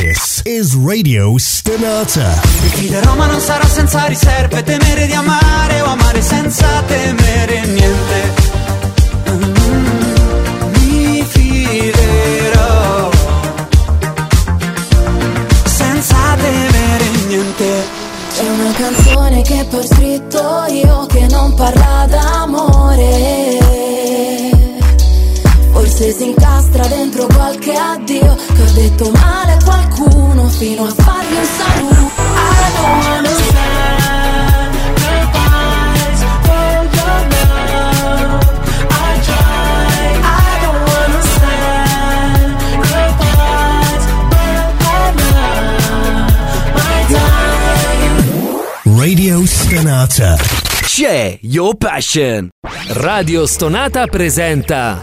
[0.00, 2.40] This is Radio Stonata.
[2.62, 8.34] Il fiderò ma non sarà senza riserve, temere di amare o amare senza temere niente.
[9.30, 13.10] Mm, Mi fiderò
[15.64, 17.86] senza temere niente.
[18.36, 19.84] C'è una canzone che poi
[27.28, 32.22] qualche addio che ho detto male a qualcuno fino a fargli un saluto.
[32.34, 38.44] I don't understand goodbyes for your love.
[40.20, 40.82] I don't
[46.74, 48.98] my time.
[48.98, 50.36] Radio Stonata.
[50.82, 52.48] C'è Your Passion.
[52.88, 55.02] Radio Stonata presenta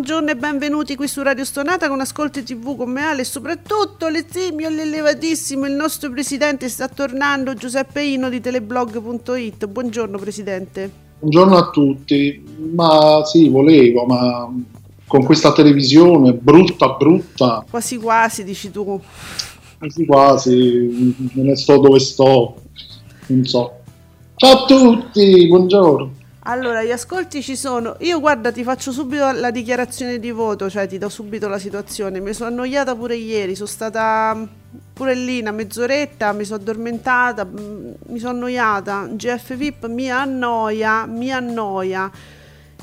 [0.00, 4.08] Buongiorno e benvenuti qui su Radio Stonata con Ascolti TV con me Ale e soprattutto
[4.08, 9.66] l'esimio e l'elevatissimo il nostro presidente sta tornando Giuseppe Ino di teleblog.it.
[9.66, 10.90] Buongiorno presidente.
[11.18, 14.50] Buongiorno a tutti, ma sì, volevo, ma
[15.06, 18.98] con questa televisione brutta, brutta, Quasi quasi dici tu.
[19.76, 22.54] quasi quasi, non ne sto dove sto,
[23.26, 23.70] non so.
[24.36, 26.19] Ciao a tutti, buongiorno.
[26.50, 27.94] Allora, gli ascolti ci sono.
[28.00, 32.18] Io guarda, ti faccio subito la dichiarazione di voto, cioè ti do subito la situazione.
[32.18, 34.44] Mi sono annoiata pure ieri, sono stata mm,
[34.92, 39.06] pure lì una mezz'oretta, mi sono addormentata, mm, mi sono annoiata.
[39.12, 42.10] GF VIP mi annoia, mi annoia.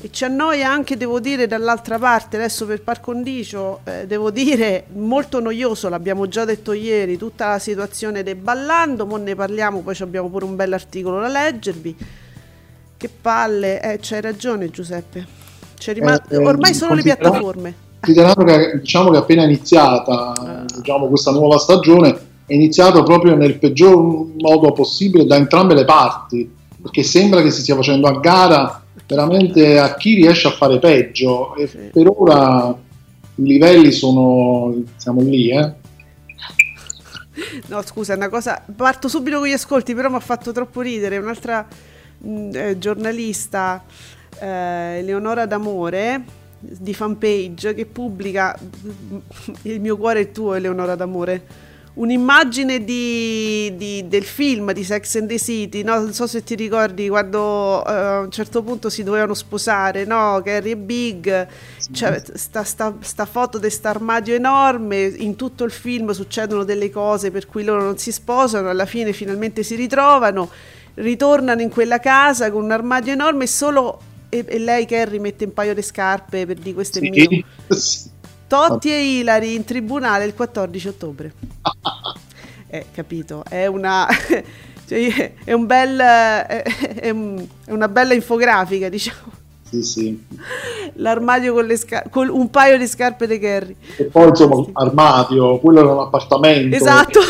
[0.00, 4.86] E ci annoia anche, devo dire, dall'altra parte, adesso per par condicio, eh, devo dire,
[4.94, 9.96] molto noioso, l'abbiamo già detto ieri, tutta la situazione del ballando, mo ne parliamo, poi
[10.00, 11.96] abbiamo pure un bell'articolo da leggervi.
[12.98, 15.24] Che palle, eh, c'hai ragione Giuseppe.
[15.78, 17.74] C'è rima- Eh, eh, ormai sono le piattaforme.
[18.00, 20.64] Considerando che diciamo che appena iniziata Ah.
[20.76, 22.10] diciamo, questa nuova stagione,
[22.46, 23.96] è iniziata proprio nel peggior
[24.36, 26.50] modo possibile da entrambe le parti,
[26.82, 31.54] perché sembra che si stia facendo a gara veramente a chi riesce a fare peggio
[31.54, 31.78] e Sì.
[31.92, 32.76] per ora
[33.36, 35.72] i livelli sono siamo lì, eh.
[37.68, 38.60] No, scusa, è una cosa.
[38.74, 41.18] Parto subito con gli ascolti, però mi ha fatto troppo ridere.
[41.18, 41.64] Un'altra
[42.18, 43.82] mh, eh, giornalista,
[44.40, 46.24] eh, Eleonora D'Amore,
[46.60, 48.56] di fanpage, che pubblica
[49.62, 51.66] Il mio cuore è tuo, Eleonora D'Amore.
[51.94, 55.98] Un'immagine di, di- del film di Sex and the City, no?
[55.98, 60.40] non so se ti ricordi quando eh, a un certo punto si dovevano sposare, no?
[60.44, 61.48] Carrie e Big,
[61.90, 66.88] cioè, sta, sta, sta foto di sta armadio enorme, in tutto il film succedono delle
[66.88, 70.48] cose per cui loro non si sposano, alla fine finalmente si ritrovano,
[71.00, 74.00] ritornano in quella casa con un armadio enorme e solo...
[74.30, 77.12] E, e lei Carrie mette un paio di scarpe per dire questo è mio.
[77.14, 78.10] Sì, sì.
[78.46, 81.32] Totti e Ilari in tribunale il 14 ottobre.
[82.70, 84.06] Eh, capito, è una...
[84.86, 85.98] cioè, è un bel...
[85.98, 86.62] È,
[87.00, 89.32] è un- è una bella infografica, diciamo.
[89.70, 90.24] Sì, sì.
[90.94, 93.76] L'armadio con, le scar- con un paio di scarpe di Kerry.
[93.96, 96.74] E poi insomma armadio, quello era un appartamento.
[96.74, 97.20] Esatto,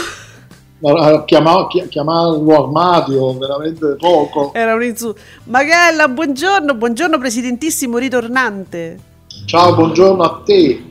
[0.80, 4.52] Ma, chiama- chi- chiamarlo armadio veramente poco.
[4.54, 5.20] era un insulto.
[5.44, 8.98] Magella, buongiorno, buongiorno presidentissimo ritornante.
[9.46, 10.84] Ciao, buongiorno a te.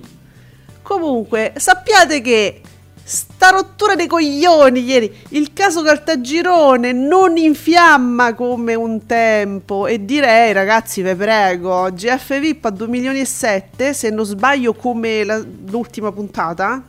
[0.81, 2.62] Comunque, sappiate che
[3.02, 10.52] sta rottura dei coglioni ieri, il caso Caltagirone non infiamma come un tempo e direi
[10.52, 15.42] ragazzi vi prego, GF VIP a 2 milioni e 7 se non sbaglio come la-
[15.68, 16.81] l'ultima puntata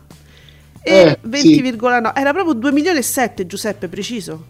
[0.88, 4.44] e Eh, 20,9 era proprio 2 milioni e 7 Giuseppe preciso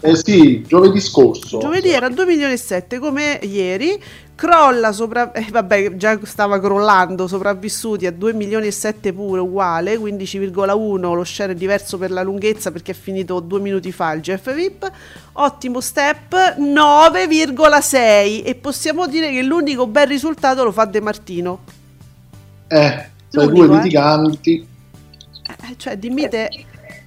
[0.00, 1.58] Eh sì, giovedì scorso.
[1.58, 4.00] Giovedì era 2 milioni e 7 come ieri,
[4.34, 9.96] crolla sopra, eh, vabbè già stava crollando, sopravvissuti a 2 milioni e 7 pure uguale,
[9.96, 14.20] 15,1 lo share è diverso per la lunghezza perché è finito due minuti fa il
[14.20, 14.90] GF VIP,
[15.32, 21.60] ottimo step 9,6 e possiamo dire che l'unico bel risultato lo fa De Martino,
[22.68, 23.68] Eh, tra due eh.
[23.68, 24.54] litiganti.
[24.60, 24.66] Eh,
[25.76, 26.48] cioè dimmi te,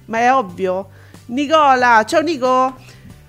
[0.06, 0.88] ma è ovvio.
[1.26, 2.74] Nicola, ciao Nico.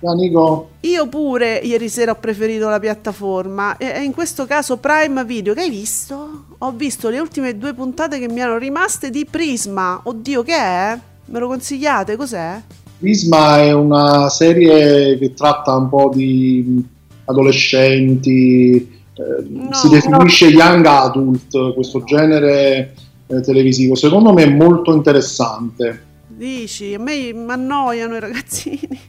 [0.00, 0.70] Ciao Nico.
[0.80, 5.54] Io pure ieri sera ho preferito la piattaforma e in questo caso Prime Video.
[5.54, 6.44] Che hai visto?
[6.58, 10.00] Ho visto le ultime due puntate che mi erano rimaste di Prisma.
[10.02, 10.98] Oddio, che è?
[11.26, 12.16] Me lo consigliate?
[12.16, 12.60] Cos'è?
[12.98, 16.84] Prisma è una serie che tratta un po' di
[17.24, 18.74] adolescenti,
[19.14, 19.72] eh, No.
[19.72, 22.94] si definisce young adult, questo genere
[23.32, 23.94] eh, televisivo.
[23.94, 26.10] Secondo me è molto interessante.
[26.26, 29.00] Dici, a me mi annoiano i ragazzini.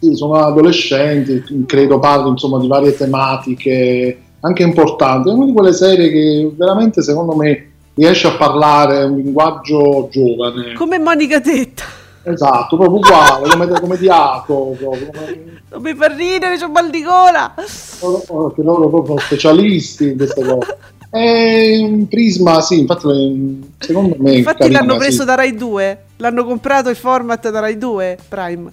[0.00, 5.30] Sì, sono adolescenti, credo parli insomma di varie tematiche anche importanti.
[5.30, 10.74] È una di quelle serie che veramente secondo me riesce a parlare un linguaggio giovane.
[10.74, 11.84] Come Monica Tetta.
[12.26, 17.02] Esatto, proprio uguale, come, come Diaco, proprio, come- Non mi fa ridere, c'ho mal di
[17.02, 17.54] gola.
[18.00, 20.76] loro, che loro proprio sono specialisti in queste cose.
[21.16, 24.34] E in Prisma, sì, infatti secondo me...
[24.34, 24.98] Infatti carina, l'hanno sì.
[24.98, 26.04] preso da Rai 2.
[26.16, 28.72] L'hanno comprato il format da Rai 2 Prime.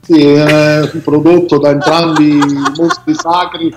[0.00, 3.70] Sì, è un prodotto da entrambi i mostri sacri.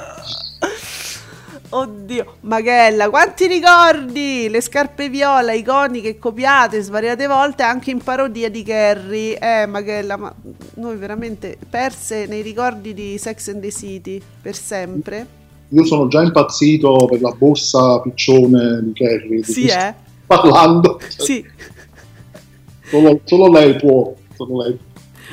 [1.68, 4.48] Oddio, Magella, quanti ricordi?
[4.50, 9.38] Le scarpe viola, iconiche, copiate svariate volte anche in parodia di Carrie.
[9.38, 10.34] Eh, Magella, ma
[10.76, 15.40] noi veramente perse nei ricordi di Sex and the City per sempre.
[15.74, 19.38] Io sono già impazzito per la borsa piccione di Kerry.
[19.38, 19.94] di Sì, sto eh?
[20.26, 21.00] Parlando.
[21.08, 21.46] Sì.
[22.84, 24.14] Solo, solo lei può.
[24.36, 24.78] Solo lei.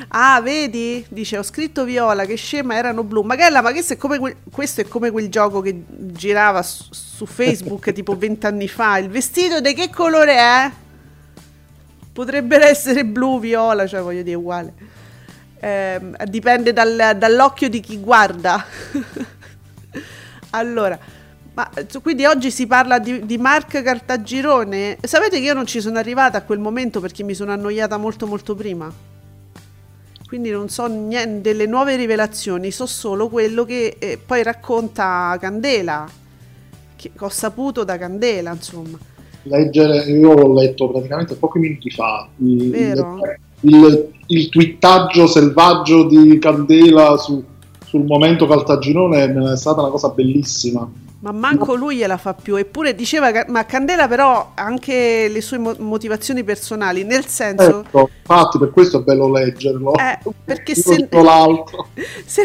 [0.08, 1.04] Ah, vedi?
[1.08, 3.22] Dice, ho scritto viola, che scema, erano blu.
[3.22, 7.26] Magella, ma questo è come quel, questo è come quel gioco che girava su, su
[7.26, 8.98] Facebook tipo vent'anni fa.
[8.98, 10.70] Il vestito di che colore è?
[12.12, 14.72] Potrebbe essere blu, viola, cioè voglio dire, uguale.
[15.60, 18.64] Ehm, dipende dal- dall'occhio di chi guarda.
[20.50, 20.98] allora,
[21.54, 24.98] ma eh, quindi oggi si parla di, di Mark Cartagirone.
[25.02, 28.26] Sapete che io non ci sono arrivata a quel momento perché mi sono annoiata molto
[28.26, 28.92] molto prima.
[30.28, 36.06] Quindi non so niente delle nuove rivelazioni, so solo quello che eh, poi racconta Candela,
[36.94, 38.98] che, ho saputo da Candela, insomma.
[39.44, 42.28] Leggere, io l'ho letto praticamente pochi minuti fa.
[42.36, 43.20] Il, Vero?
[43.60, 47.42] il, il twittaggio selvaggio di Candela su-
[47.88, 50.86] sul momento Caltagirone è stata una cosa bellissima.
[51.20, 52.54] Ma manco lui gliela fa più.
[52.54, 57.80] Eppure diceva, che- ma Candela però ha anche le sue mo- motivazioni personali, nel senso...
[57.80, 59.94] Ecco, infatti per questo è bello leggerlo.
[59.94, 61.08] Eh, perché se,
[62.24, 62.42] se,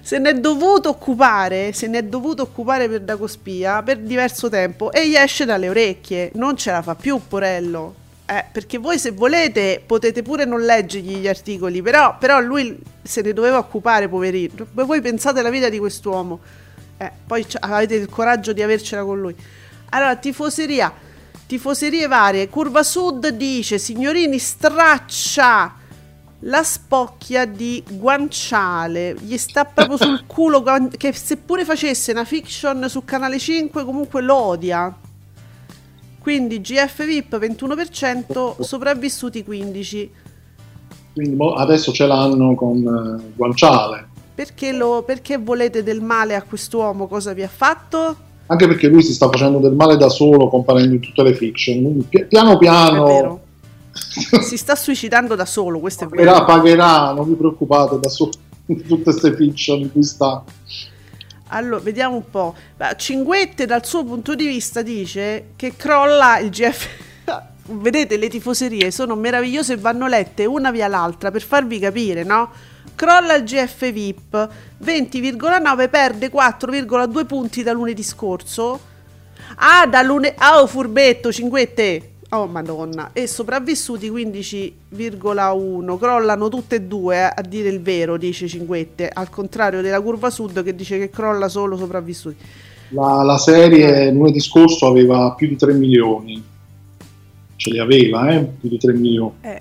[0.00, 4.90] se ne è dovuto occupare, se ne è dovuto occupare per Dagospia per diverso tempo
[4.90, 7.97] e gli esce dalle orecchie, non ce la fa più, porello.
[8.30, 13.22] Eh, perché voi se volete potete pure non leggergli gli articoli, però, però lui se
[13.22, 14.66] ne doveva occupare, poverino.
[14.72, 16.38] Voi pensate alla vita di quest'uomo,
[16.98, 19.34] eh, poi avete il coraggio di avercela con lui.
[19.88, 20.92] Allora, tifoseria,
[21.46, 22.50] tifoserie varie.
[22.50, 25.76] Curva Sud dice, signorini, straccia
[26.42, 30.62] la spocchia di guanciale gli sta proprio sul culo
[30.96, 34.96] che seppure facesse una fiction su canale 5 comunque lo odia
[36.20, 40.10] quindi GF VIP 21% sopravvissuti 15
[41.14, 44.08] Quindi mo- adesso ce l'hanno con eh, Guanciale.
[44.34, 48.16] perché, lo, perché volete del male a quest'uomo cosa vi ha fatto?
[48.46, 51.82] Anche perché lui si sta facendo del male da solo comparendo in tutte le fiction.
[51.82, 53.40] Quindi pi- piano è piano
[54.40, 58.30] si sta suicidando da solo questo è pagherà, vero pagherà, non vi preoccupate da solo
[58.66, 60.44] in tutte queste fiction in cui sta.
[61.48, 62.54] Allora, vediamo un po'.
[62.96, 66.88] Cinguette, dal suo punto di vista, dice che crolla il GF.
[67.70, 72.50] Vedete, le tifoserie sono meravigliose e vanno lette una via l'altra per farvi capire, no?
[72.94, 74.48] Crolla il GF VIP
[74.84, 78.80] 20,9 perde 4,2 punti da lunedì scorso.
[79.56, 80.34] Ah, da lunedì.
[80.38, 82.16] Ah, oh, furbetto, cinguette.
[82.30, 83.10] Oh, madonna.
[83.14, 85.98] E sopravvissuti 15,1.
[85.98, 89.08] Crollano tutte e due, eh, a dire il vero, dice Cinguette.
[89.10, 92.36] Al contrario della curva sud che dice che crolla solo sopravvissuti.
[92.90, 96.44] La, la serie lunedì scorso aveva più di 3 milioni.
[97.56, 98.40] Ce li aveva, eh?
[98.40, 99.32] Più di 3 milioni.
[99.40, 99.60] Eh,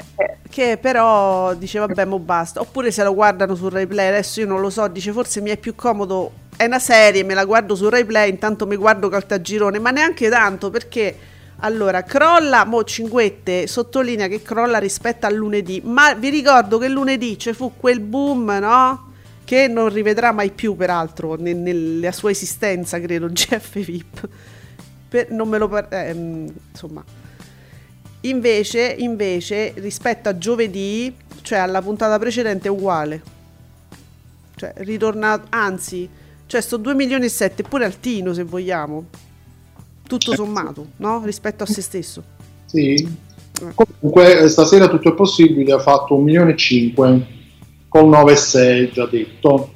[0.50, 2.60] che però dice vabbè, mo basta.
[2.60, 5.58] Oppure se lo guardano sul replay, adesso io non lo so, dice forse mi è
[5.58, 6.32] più comodo.
[6.58, 10.70] È una serie, me la guardo sul replay, intanto mi guardo Caltagirone, ma neanche tanto
[10.70, 11.16] perché
[11.60, 17.38] allora crolla, mo Cinguette sottolinea che crolla rispetto al lunedì, ma vi ricordo che lunedì
[17.40, 19.06] ci fu quel boom, no?
[19.44, 24.30] Che non rivedrà mai più, peraltro, ne- nella sua esistenza, credo, GF VIP.
[25.10, 27.04] Per- non me lo par- ehm, insomma.
[28.22, 33.22] Invece, invece, rispetto a giovedì, cioè alla puntata precedente, è uguale.
[34.56, 36.10] Cioè, ritornato, anzi,
[36.46, 39.06] cioè sto 2 milioni e 7, pure altino se vogliamo.
[40.08, 41.22] Tutto sommato, no?
[41.24, 42.24] Rispetto a se stesso.
[42.66, 43.26] Sì.
[43.74, 47.26] Comunque eh, stasera tutto è possibile, ha fatto un milione e cinque.
[47.88, 49.72] col 9-6 già detto.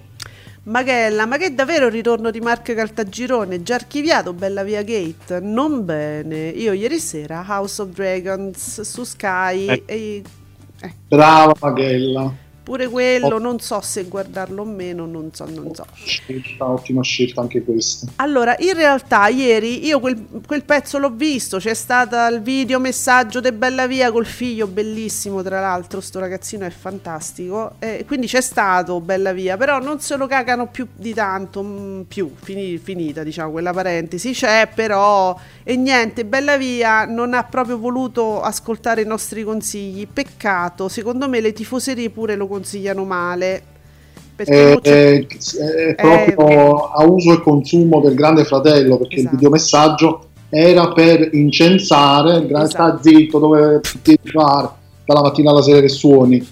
[0.63, 3.63] Maghella, ma che è davvero il ritorno di Marco Caltagirone?
[3.63, 5.39] Già archiviato Bella Via Gate?
[5.41, 6.49] Non bene.
[6.49, 9.83] Io ieri sera House of Dragons su Sky Eh.
[9.87, 10.23] e
[10.81, 12.40] eh, Brava Maghella.
[12.63, 15.85] Pure quello non so se guardarlo o meno, non so, non so.
[15.93, 18.07] Scelta, ottima scelta anche questa.
[18.17, 23.39] Allora, in realtà ieri io quel, quel pezzo l'ho visto, c'è stato il video messaggio
[23.39, 28.41] de Bella Via col figlio, bellissimo tra l'altro, sto ragazzino è fantastico, e quindi c'è
[28.41, 33.23] stato Bella Via, però non se lo cagano più di tanto, mm, più, fini- finita
[33.23, 39.05] diciamo quella parentesi, c'è però, e niente, Bella Via non ha proprio voluto ascoltare i
[39.05, 43.63] nostri consigli, peccato, secondo me le tifoserie pure lo consigliano male.
[44.35, 45.25] Perché È, mo c'è-
[45.57, 49.33] è- è proprio a uso e consumo del grande fratello perché Esatto.
[49.35, 52.97] il videomessaggio era per incensare il grande Esatto.
[52.97, 54.69] sta zitto dove ti fare
[55.05, 56.45] dalla mattina alla sera che suoni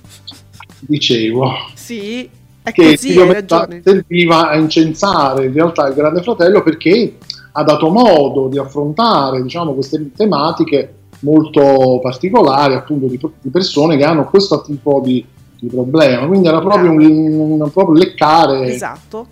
[0.81, 2.29] dicevo Sì,
[2.61, 7.17] è che il così, hai videomessaggio serviva a incensare in realtà il grande fratello perché
[7.53, 14.03] ha dato modo di affrontare diciamo queste tematiche molto particolari appunto di, di persone che
[14.05, 15.25] hanno questo tipo di,
[15.59, 19.27] di problema quindi era proprio un, un- proprio leccare Esatto.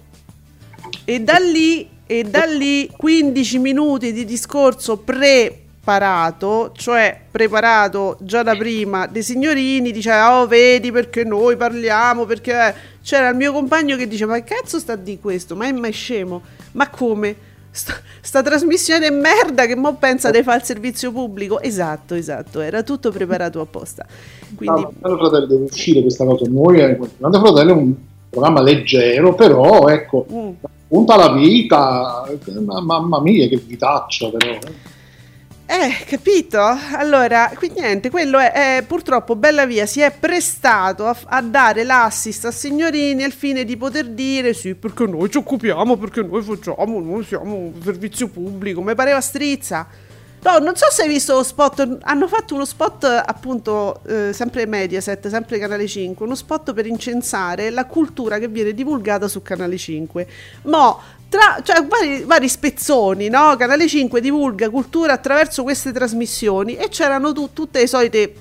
[1.06, 8.56] E da lì, e da lì 15 minuti di discorso preparato, cioè preparato già da
[8.56, 14.08] prima dei signorini, diceva, oh vedi perché noi parliamo, perché c'era il mio compagno che
[14.08, 15.56] diceva, ma che cazzo sta di questo?
[15.56, 16.42] Ma è mai scemo?
[16.74, 17.36] Ma come?
[17.78, 21.62] Sta, sta trasmissione è merda che mo pensa di fare il servizio pubblico?
[21.62, 24.04] Esatto, esatto, era tutto preparato apposta.
[24.56, 26.50] Quindi No, Grande Fratello deve uscire questa cosa.
[26.50, 27.94] Noi, eh, Grande Fratello è un
[28.32, 30.50] programma leggero, però ecco, mm.
[30.88, 32.26] punta alla vita.
[32.28, 34.58] eh, ma- Mamma mia, che vitaccia, però.
[35.70, 36.62] Eh, capito?
[36.94, 41.84] Allora, qui niente, quello è, è- purtroppo Bella Via si è prestato a, a dare
[41.84, 46.42] l'assist a signorini al fine di poter dire sì, perché noi ci occupiamo, perché noi
[46.42, 49.86] facciamo, noi siamo un servizio pubblico, mi pareva strizza.
[50.40, 54.66] No, non so se hai visto lo spot, hanno fatto uno spot appunto eh, sempre
[54.66, 59.78] Mediaset, sempre Canale 5, uno spot per incensare la cultura che viene divulgata su Canale
[59.78, 60.28] 5.
[60.64, 63.56] Mo, tra, cioè vari, vari spezzoni, no?
[63.58, 68.34] Canale 5 divulga cultura attraverso queste trasmissioni e c'erano tu- tutte le solite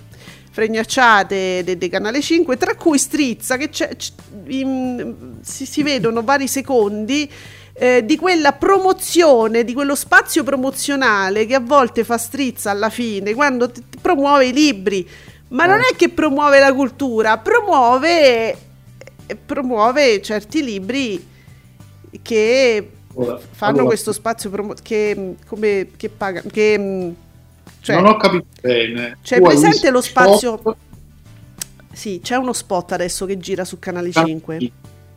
[0.50, 4.12] fregnacciate del Canale 5, tra cui Strizza, che c'è, c-
[4.46, 7.30] in- si, si vedono vari secondi
[7.74, 13.34] eh, di quella promozione, di quello spazio promozionale che a volte fa Strizza alla fine,
[13.34, 15.06] quando ti promuove i libri.
[15.48, 18.56] Ma non è che promuove la cultura, promuove,
[19.26, 21.34] eh, promuove certi libri
[22.22, 27.12] che Ora, fanno allora, questo spazio promo- che, come, che pagano, che,
[27.80, 29.18] cioè, non ho capito bene.
[29.22, 30.76] c'è hai presente lo spazio- spot
[31.96, 34.58] sì, c'è uno spot adesso che gira su Canale 5.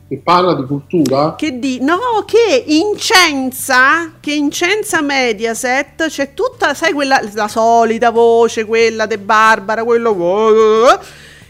[0.08, 1.36] Che parla di cultura?
[1.36, 8.64] Che di no, che incensa, che incensa Mediaset, c'è tutta, sai quella la solita voce,
[8.64, 10.16] quella de Barbara, quello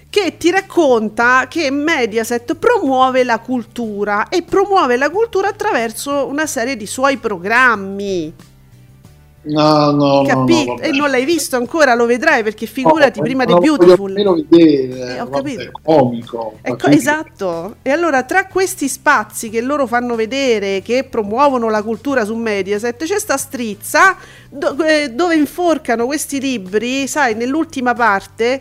[0.09, 6.75] che ti racconta che Mediaset promuove la cultura e promuove la cultura attraverso una serie
[6.75, 8.33] di suoi programmi.
[9.41, 10.71] No, no, no, Capito?
[10.71, 10.87] no, vabbè.
[10.87, 14.11] e non l'hai visto ancora, lo vedrai perché figurati No, prima di Beautiful.
[14.13, 15.61] vedere, Eh, ho capito.
[15.61, 16.57] è comico.
[16.61, 17.75] Ecco, esatto.
[17.81, 23.01] E allora tra questi spazi che loro fanno vedere, che promuovono la cultura su Mediaset,
[23.05, 24.17] c'è sta strizza
[24.49, 28.59] do- eh, dove inforcano questi libri, sai, nell'ultima parte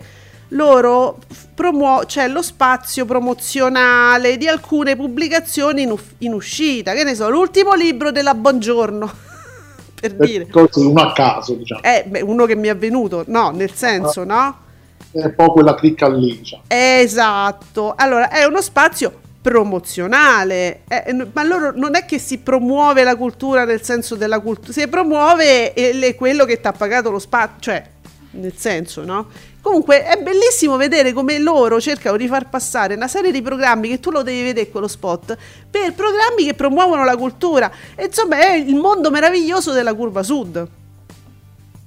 [0.48, 1.18] loro
[1.54, 7.28] promuovono, c'è lo spazio promozionale di alcune pubblicazioni in, uff- in uscita, che ne so,
[7.28, 9.06] l'ultimo libro della Buongiorno,
[10.00, 10.46] per per dire.
[10.74, 11.82] uno a caso, diciamo.
[11.82, 14.66] Eh, beh, uno che mi è venuto, no, nel senso, no?
[15.10, 16.62] È un po' quella clicca lì, diciamo.
[16.68, 23.02] Esatto, allora è uno spazio promozionale, eh, n- ma loro non è che si promuove
[23.04, 27.18] la cultura nel senso della cultura, si promuove eh, quello che ti ha pagato lo
[27.18, 27.84] spazio, cioè
[28.32, 29.26] nel senso, no?
[29.68, 34.00] Comunque è bellissimo vedere come loro cercano di far passare una serie di programmi che
[34.00, 35.36] tu lo devi vedere quello spot
[35.70, 37.70] per programmi che promuovono la cultura.
[37.94, 40.66] E insomma è il mondo meraviglioso della curva sud.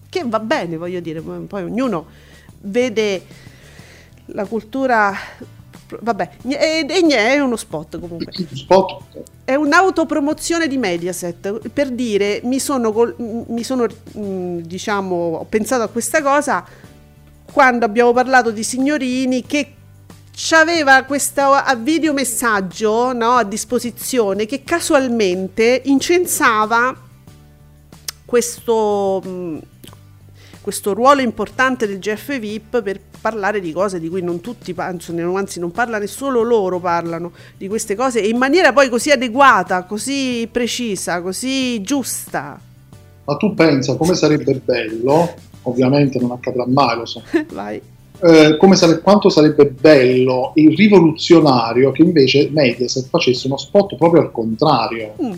[0.07, 2.05] Che va bene, voglio dire, poi ognuno
[2.59, 3.25] vede
[4.25, 5.11] la cultura
[5.99, 9.03] vabbè e, e è uno spot comunque Spot,
[9.43, 16.21] è un'autopromozione di Mediaset per dire mi sono, mi sono diciamo ho pensato a questa
[16.21, 16.65] cosa
[17.51, 19.73] quando abbiamo parlato di signorini che
[20.33, 26.95] c'aveva questo videomessaggio no, a disposizione che casualmente incensava
[28.25, 29.57] questo mm,
[30.61, 35.59] questo ruolo importante del GF VIP per parlare di cose di cui non tutti, anzi
[35.59, 41.21] non parlano, solo loro parlano di queste cose in maniera poi così adeguata, così precisa,
[41.21, 42.59] così giusta.
[43.23, 47.21] Ma tu pensa come sarebbe bello, ovviamente non accadrà mai, lo so.
[48.23, 54.31] Eh, sare- quanto sarebbe bello e rivoluzionario che invece Mediaset facesse uno spot proprio al
[54.31, 55.15] contrario.
[55.19, 55.33] Mm.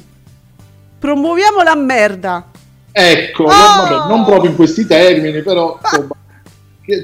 [0.99, 2.51] Promuoviamo la merda.
[2.91, 3.47] Ecco, oh!
[3.47, 6.15] vabbè, non proprio in questi termini, però insomma,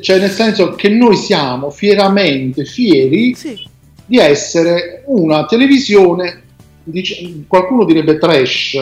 [0.02, 3.66] cioè nel senso che noi siamo fieramente fieri sì.
[4.06, 6.44] di essere una televisione,
[6.84, 8.78] dice, qualcuno direbbe trash,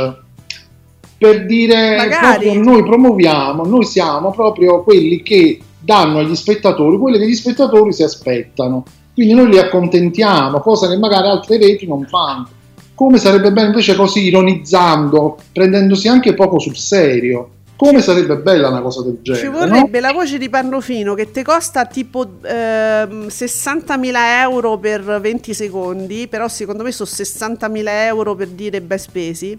[1.17, 7.27] per dire proprio, noi promuoviamo, noi siamo proprio quelli che danno agli spettatori quello che
[7.27, 8.83] gli spettatori si aspettano.
[9.13, 12.47] Quindi noi li accontentiamo, cosa che magari altre reti non fanno.
[12.93, 17.49] Come sarebbe bello invece così ironizzando, prendendosi anche poco sul serio.
[17.77, 19.43] Come sarebbe bella una cosa del genere?
[19.43, 20.07] Ci vorrebbe no?
[20.07, 26.47] la voce di Pannofino che ti costa tipo eh, 60.000 euro per 20 secondi, però
[26.47, 29.57] secondo me sono 60.000 euro per dire bei spesi.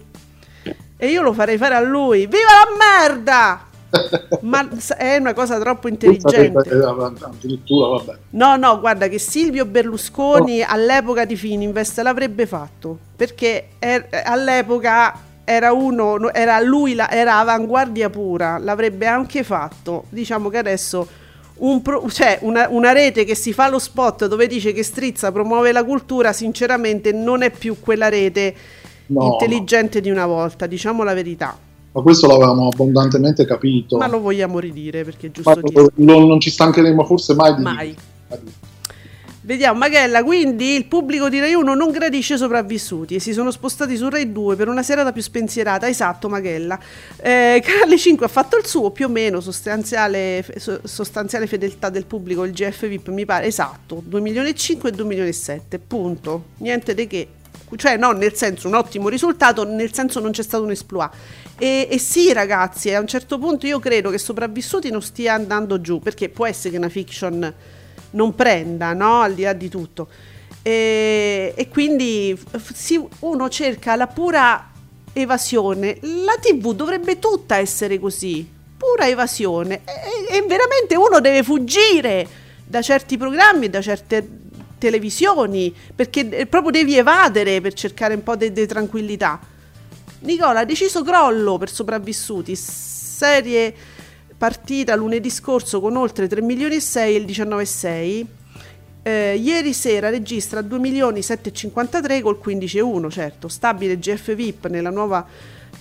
[0.97, 2.27] E io lo farei fare a lui.
[2.27, 3.67] Viva la merda!
[4.43, 6.59] Ma è una cosa troppo intelligente.
[6.59, 8.19] Addirittura, vabbè.
[8.31, 10.67] No, no, guarda che Silvio Berlusconi oh.
[10.69, 18.11] all'epoca di Fininvest l'avrebbe fatto perché er- all'epoca era uno, era lui, la, era avanguardia
[18.11, 20.05] pura, l'avrebbe anche fatto.
[20.11, 21.09] Diciamo che adesso
[21.59, 25.33] un pro, cioè una, una, rete che si fa lo spot dove dice che Strizza
[25.33, 28.55] promuove la cultura, sinceramente non è più quella rete
[29.09, 30.05] no, intelligente no.
[30.05, 31.57] di una volta, diciamo la verità
[31.91, 33.97] ma questo l'avevamo abbondantemente capito.
[33.97, 35.87] Ma lo vogliamo ridire perché è giusto dire.
[35.95, 37.97] Lo, non ci stancheremo forse mai di mai.
[39.49, 43.97] Vediamo, Maghella, quindi il pubblico di Rai 1 non gradisce sopravvissuti e si sono spostati
[43.97, 46.79] su Rai 2 per una serata più spensierata, esatto Maghella.
[47.17, 50.45] Eh, Canale 5 ha fatto il suo, più o meno, sostanziale,
[50.85, 54.93] sostanziale fedeltà del pubblico, il GF VIP mi pare, esatto, 2 milioni e 5 e
[54.93, 56.45] 2 milioni e 7, punto.
[56.59, 57.29] Niente di che,
[57.77, 61.13] cioè no, nel senso un ottimo risultato, nel senso non c'è stato un esploit.
[61.59, 65.81] E, e, sì, ragazzi, a un certo punto io credo che Sopravvissuti non stia andando
[65.81, 67.55] giù, perché può essere che una fiction
[68.11, 69.21] non prenda, no?
[69.21, 70.09] Al di là di tutto.
[70.63, 72.39] E, e quindi
[72.73, 74.71] sì, uno cerca la pura
[75.13, 75.99] evasione.
[76.01, 79.83] La TV dovrebbe tutta essere così, pura evasione.
[79.85, 82.27] E, e veramente uno deve fuggire
[82.65, 84.47] da certi programmi, da certe
[84.79, 89.39] televisioni, perché proprio devi evadere per cercare un po' di tranquillità.
[90.21, 92.57] Nicola ha deciso crollo per sopravvissuti.
[92.57, 93.75] Serie
[94.37, 98.27] partita lunedì scorso con oltre 3 milioni e 6 e il 19,6.
[99.03, 103.49] Eh, ieri sera registra 2 milioni 753 col 15,1, certo.
[103.49, 105.27] Stabile GF VIP nella nuova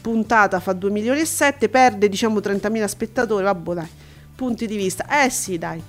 [0.01, 3.87] puntata fa 2 milioni e 7, perde diciamo 30.000 spettatori, vabbè dai,
[4.35, 5.23] punti di vista.
[5.23, 5.81] Eh sì, dai.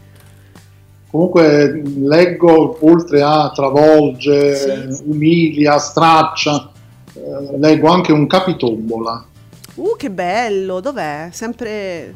[1.11, 5.03] Comunque leggo oltre a travolge, sì.
[5.05, 6.71] umilia, straccia,
[7.15, 9.25] eh, leggo anche un capitombola.
[9.77, 10.81] Uh, che bello!
[10.81, 11.31] Dov'è?
[11.33, 12.15] Sempre...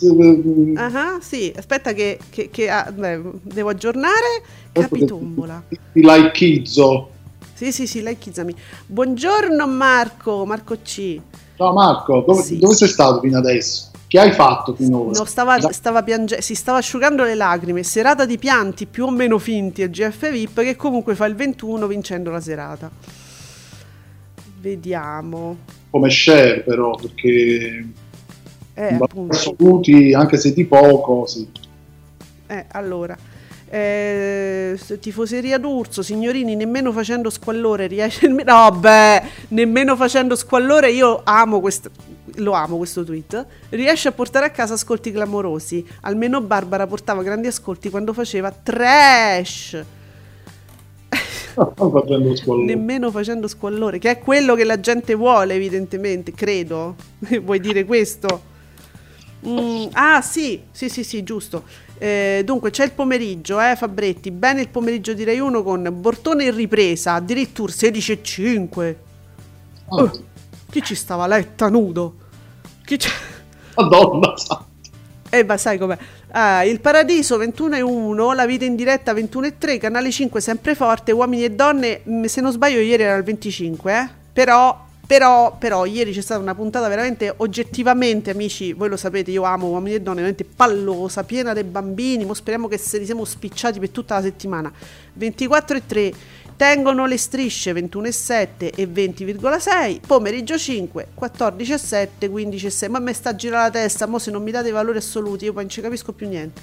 [0.00, 4.42] Uh-huh, sì, aspetta che, che, che ah, beh, devo aggiornare.
[4.70, 5.60] Capitombola.
[5.92, 7.10] Ti laikizzo.
[7.54, 8.54] Sì, sì, sì, laikizzami.
[8.86, 11.20] Buongiorno Marco, Marco C.
[11.56, 12.84] Ciao Marco, dove, sì, dove sì.
[12.84, 13.87] sei stato fino adesso?
[14.08, 15.18] Che hai fatto finora?
[15.18, 17.82] No, stava, stava piange- si stava asciugando le lacrime.
[17.82, 21.86] Serata di pianti più o meno finti a GF VIP che comunque fa il 21
[21.86, 22.90] vincendo la serata.
[24.60, 25.58] Vediamo.
[25.90, 27.86] Come share però, perché
[28.72, 31.46] eh, assoluti, anche se di poco, sì.
[32.46, 33.16] Eh, allora.
[33.70, 38.26] Eh, tifoseria d'Urso, signorini, nemmeno facendo squallore riesce.
[38.28, 40.90] No, beh, nemmeno facendo squallore.
[40.90, 41.90] Io amo questo.
[42.36, 43.46] Lo amo questo tweet.
[43.70, 45.84] Riesce a portare a casa ascolti clamorosi.
[46.02, 49.84] Almeno Barbara portava grandi ascolti quando faceva trash.
[51.74, 56.94] facendo Nemmeno facendo squallore, che è quello che la gente vuole, evidentemente, credo.
[57.42, 58.56] Vuoi dire questo?
[59.46, 61.64] Mm, ah, sì, sì, sì, sì, giusto.
[61.98, 64.30] Eh, dunque, c'è il pomeriggio, eh, Fabretti.
[64.30, 68.96] Bene il pomeriggio di Rai 1 con Bortone in ripresa, addirittura 16,5.
[69.88, 70.02] Oh.
[70.02, 70.10] Uh,
[70.70, 72.14] chi ci stava letta nudo?
[72.84, 73.10] Chi c'è?
[73.74, 74.34] Madonna.
[75.30, 75.98] Eh, ma sai com'è?
[76.30, 80.40] Ah, il Paradiso 21 e 1, La vita in diretta 21 e 3, Canale 5
[80.40, 84.08] sempre forte, Uomini e Donne, mm, se non sbaglio ieri era il 25, eh?
[84.32, 89.42] Però, però, però, ieri c'è stata una puntata veramente oggettivamente, amici, voi lo sapete, io
[89.42, 93.24] amo Uomini e Donne, veramente pallosa, piena dei bambini, mo speriamo che se li siamo
[93.24, 94.70] spicciati per tutta la settimana.
[95.14, 96.12] 24 e 3,
[96.58, 100.00] Tengono le strisce 21,7 e 20,6.
[100.04, 102.90] Pomeriggio 5, 14,7, 15,6.
[102.90, 105.44] Ma me sta a girare la testa, mo se non mi date i valori assoluti
[105.44, 106.60] io poi non ci capisco più niente.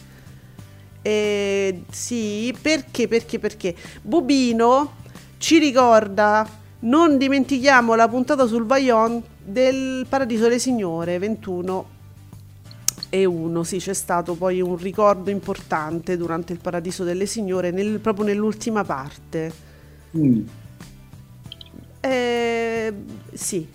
[1.02, 3.74] Eh, sì, perché, perché, perché?
[4.02, 4.96] Bubino
[5.38, 6.46] ci ricorda,
[6.86, 11.94] non dimentichiamo la puntata sul Vaillon del Paradiso delle Signore 21
[13.10, 13.64] e 1.
[13.64, 18.84] Sì, c'è stato poi un ricordo importante durante il Paradiso delle Signore, nel- proprio nell'ultima
[18.84, 19.54] parte.
[20.18, 20.42] Mm.
[22.02, 22.94] Eh,
[23.34, 23.68] sì,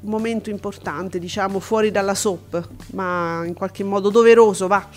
[0.00, 4.88] momento importante, diciamo, fuori dalla soap, ma in qualche modo doveroso, va.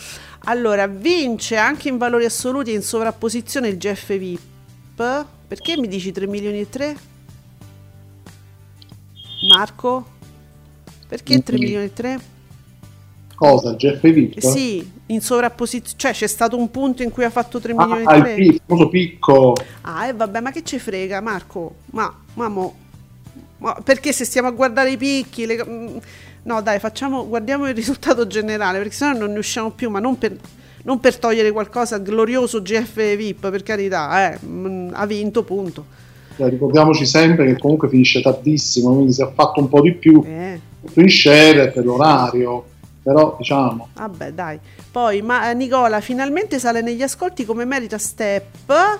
[0.45, 5.25] Allora, vince anche in valori assoluti e in sovrapposizione il GF VIP.
[5.47, 7.13] Perché mi dici 3 milioni e 3?
[9.59, 10.05] Marco?
[11.07, 11.59] Perché 3 Mm.
[11.59, 12.19] milioni e 3?
[13.35, 13.71] Cosa?
[13.71, 14.39] Il GF VIP?
[14.39, 18.13] Sì, in sovrapposizione, cioè c'è stato un punto in cui ha fatto 3 milioni Ah,
[18.15, 18.35] e il 3.
[18.35, 19.53] pi- il famoso picco.
[19.81, 21.75] Ah, e vabbè, ma che ci frega, Marco?
[21.91, 22.75] Ma, ma mo-
[23.57, 25.97] ma perché se stiamo a guardare i picchi, le- mm,
[26.43, 30.17] no, dai, facciamo, guardiamo il risultato generale, perché sennò non ne usciamo più, ma non
[30.17, 30.35] per,
[30.83, 35.85] non per togliere qualcosa glorioso GF VIP, per carità, eh, mm, ha vinto, punto.
[36.35, 40.21] Cioè, ricordiamoci sempre che comunque finisce tardissimo, quindi si è fatto un po' di più
[40.25, 40.59] Eh,
[40.95, 42.65] in share per l'orario,
[43.01, 44.59] però diciamo, vabbè, dai.
[44.91, 48.99] Poi, ma, eh, Nicola finalmente sale negli ascolti come merita Step.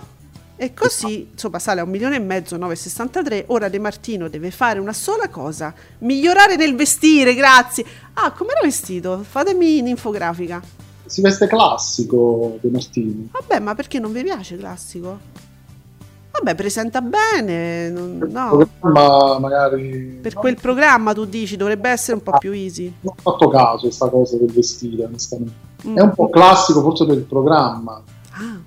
[0.58, 3.44] E così, insomma, sale a un milione e mezzo, 9,63.
[3.48, 7.84] Ora De Martino deve fare una sola cosa: migliorare nel vestire, grazie.
[8.14, 9.22] Ah, come era vestito?
[9.28, 10.62] Fatemi un'infografica.
[11.06, 13.28] si veste classico De Martini.
[13.34, 15.20] Vabbè, ma perché non vi piace classico?
[16.38, 17.90] Vabbè, presenta bene.
[17.90, 18.68] non- No.
[18.80, 22.92] Programma magari Per quel programma tu dici dovrebbe essere un po' più easy.
[23.02, 25.54] non ho fatto caso questa cosa del vestire, onestamente.
[25.88, 25.98] Mm.
[25.98, 28.02] È un po' classico forse per il programma.
[28.32, 28.60] Ah,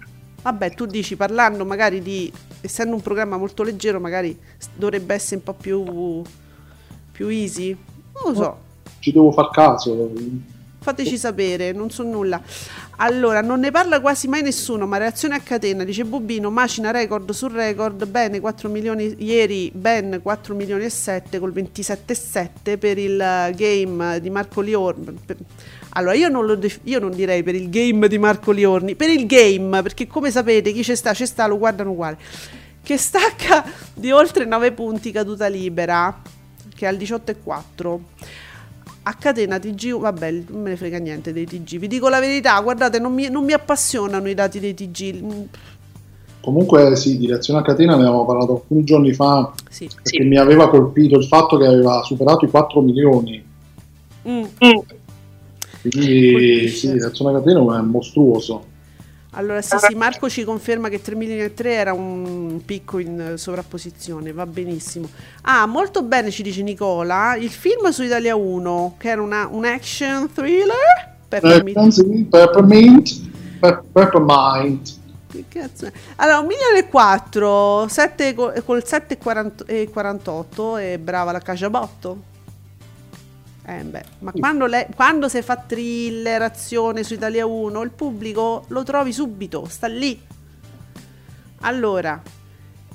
[0.43, 4.39] vabbè, tu dici parlando magari di essendo un programma molto leggero, magari
[4.75, 6.23] dovrebbe essere un po' più
[7.13, 7.77] più easy.
[8.25, 8.57] Non lo so.
[9.01, 10.11] Ci devo far caso.
[10.89, 12.41] Fateci sapere, non so nulla.
[12.97, 17.31] Allora, non ne parla quasi mai nessuno, ma reazione a catena, dice Bobino, macina record
[17.33, 23.21] su record, bene 4 milioni, ieri ben 4 milioni e 7 col 27,7 per il
[23.21, 25.15] eh, game di Marco Liorni.
[25.91, 29.27] Allora, io non, lo io non direi per il game di Marco Liorni, per il
[29.27, 32.17] game, perché come sapete chi ci sta, ci sta, lo guardano uguale.
[32.83, 36.23] Che stacca di oltre 9 punti caduta libera,
[36.75, 38.47] che è al 18,4
[39.09, 41.79] a catena TG, vabbè, non me ne frega niente dei TG.
[41.79, 45.23] Vi dico la verità, guardate, non mi, non mi appassionano i dati dei TG.
[45.23, 45.43] Mm,
[46.41, 49.89] Comunque sì, di reazione a catena ne avevamo parlato alcuni giorni fa Sì.
[50.03, 53.43] perché mi aveva colpito il fatto che aveva superato i 4 milioni.
[54.29, 54.45] Mm.
[55.81, 56.69] Quindi Colpisce.
[56.77, 58.65] sì, di reazione a catena è mostruoso.
[59.33, 63.35] Allora, sì, sì, Marco ci conferma che 3 milioni e 3 era un picco in
[63.37, 65.09] sovrapposizione, va benissimo.
[65.43, 69.67] Ah, molto bene, ci dice Nicola, il film su Italia 1, che era una, un
[69.67, 71.17] action thriller.
[71.29, 71.77] Peppermint.
[71.77, 74.97] Eh, Peppermint, Pe- Peppermint.
[75.31, 75.93] Che cazzo è?
[76.17, 82.28] Allora, un milione e 4, 7 co- col 7,48 e brava la Cacciabotto.
[83.71, 88.65] Eh beh, ma quando, lei, quando si fa thriller, azione su Italia 1, il pubblico
[88.69, 90.19] lo trovi subito, sta lì.
[91.61, 92.19] Allora,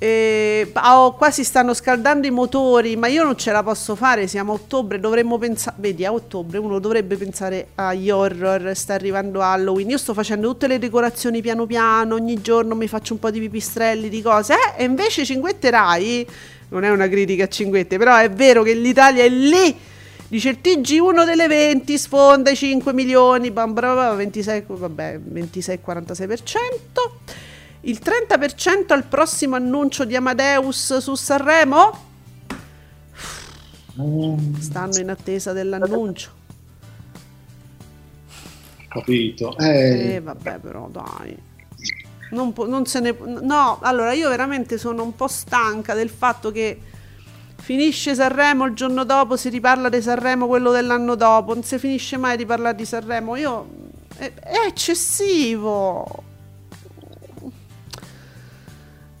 [0.00, 4.26] eh, oh, qua si stanno scaldando i motori, ma io non ce la posso fare,
[4.26, 9.42] siamo a ottobre, dovremmo pensare, vedi, a ottobre uno dovrebbe pensare agli horror, sta arrivando
[9.42, 13.30] Halloween, io sto facendo tutte le decorazioni piano piano, ogni giorno mi faccio un po'
[13.30, 16.26] di pipistrelli, di cose, eh, e invece Cinguette Rai,
[16.70, 19.92] non è una critica a Cinguette, però è vero che l'Italia è lì,
[20.34, 26.56] dice il TG1 delle 20, sfonda i 5 milioni, bam, bam, bam, 26, vabbè, 26-46%.
[27.82, 32.12] Il 30% al prossimo annuncio di Amadeus su Sanremo?
[34.58, 36.30] Stanno in attesa dell'annuncio.
[38.88, 39.56] capito.
[39.58, 41.36] Eh, Eh, vabbè, però dai.
[42.30, 43.14] Non, po- non se ne.
[43.42, 46.80] No, allora io veramente sono un po' stanca del fatto che
[47.64, 52.18] finisce Sanremo il giorno dopo, si riparla di Sanremo quello dell'anno dopo, non si finisce
[52.18, 53.36] mai di parlare di Sanremo.
[53.36, 53.66] Io.
[54.14, 56.22] È, è eccessivo.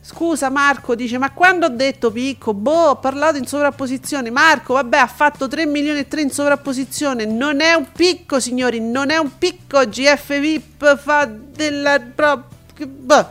[0.02, 2.52] Scusa Marco, dice, ma quando ho detto picco?
[2.52, 4.28] Boh, ho parlato in sovrapposizione.
[4.30, 7.24] Marco, vabbè, ha fatto 3 milioni e 3 in sovrapposizione.
[7.24, 9.88] Non è un picco, signori, non è un picco.
[9.88, 11.98] GF VIP fa della...
[11.98, 13.28] boh.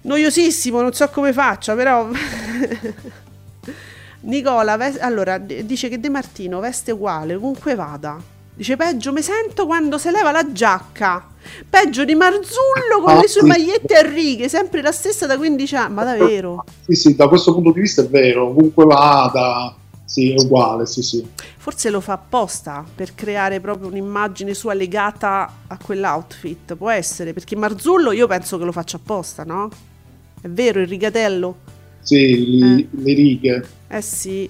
[0.00, 2.08] Noiosissimo, non so come faccia, però...
[4.20, 8.18] Nicola, ves- allora, dice che De Martino veste uguale, ovunque vada.
[8.54, 11.24] Dice peggio mi sento quando si leva la giacca.
[11.70, 13.46] Peggio di Marzullo con Ah, le sue sì.
[13.46, 15.94] magliette a righe, sempre la stessa da 15 anni.
[15.94, 16.64] Ma davvero?
[16.84, 19.72] Sì, sì, da questo punto di vista è vero, ovunque vada,
[20.04, 21.24] sì, è uguale, sì, sì.
[21.56, 26.74] Forse lo fa apposta per creare proprio un'immagine sua legata a quell'outfit.
[26.74, 29.68] Può essere, perché Marzullo io penso che lo faccia apposta, no?
[30.40, 31.56] È vero, il rigatello?
[32.08, 33.68] Sì, li- le righe.
[33.88, 34.48] Eh sì.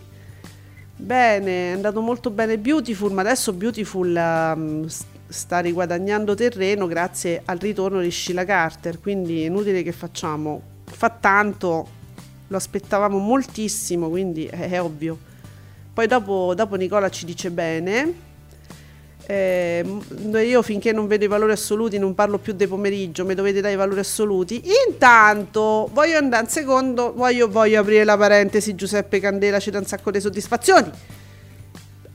[0.95, 7.59] Bene, è andato molto bene Beautiful, ma adesso Beautiful s- sta riguadagnando terreno grazie al
[7.59, 10.63] ritorno di Sheila Carter, quindi è inutile che facciamo.
[10.85, 11.89] Fa tanto,
[12.47, 15.19] lo aspettavamo moltissimo, quindi è, è ovvio.
[15.93, 18.27] Poi dopo, dopo Nicola ci dice bene.
[19.31, 19.85] Eh,
[20.43, 23.75] io finché non vedo i valori assoluti non parlo più dei pomeriggio, mi dovete dare
[23.75, 24.63] i valori assoluti.
[24.89, 29.85] Intanto voglio andare un secondo, voglio, voglio aprire la parentesi, Giuseppe Candela ci dà un
[29.85, 30.91] sacco di soddisfazioni.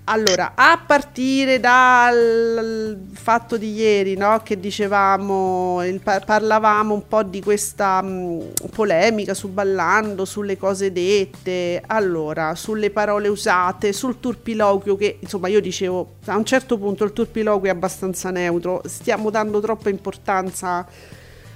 [0.06, 7.24] Allora, a partire dal fatto di ieri, no, che dicevamo, il- par- parlavamo un po'
[7.24, 14.98] di questa mh, polemica su Ballando, sulle cose dette, allora, sulle parole usate, sul turpiloquio
[14.98, 19.62] che, insomma, io dicevo, a un certo punto il turpiloquio è abbastanza neutro, stiamo dando
[19.62, 20.86] troppa importanza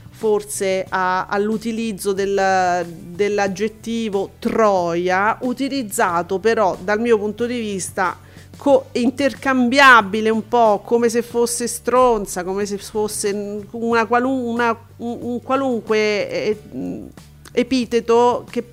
[0.10, 8.17] forse a- all'utilizzo del- dell'aggettivo troia, utilizzato però dal mio punto di vista
[8.58, 15.17] co- intercambiabile un po' come se fosse stronza, come se fosse una qualun- una- un,
[15.22, 16.58] un qualunque eh,
[17.54, 18.63] epiteto che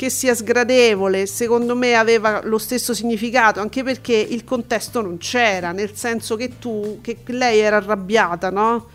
[0.00, 5.72] che sia sgradevole, secondo me aveva lo stesso significato, anche perché il contesto non c'era,
[5.72, 8.86] nel senso che tu, che lei era arrabbiata, no?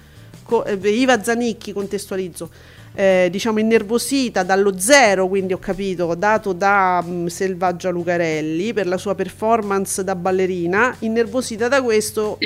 [0.42, 2.50] Co- eh, Iva Zanicchi, contestualizzo,
[2.96, 8.98] eh, diciamo innervosita dallo zero, quindi ho capito, dato da mh, Selvaggia Lucarelli per la
[8.98, 12.38] sua performance da ballerina, innervosita da questo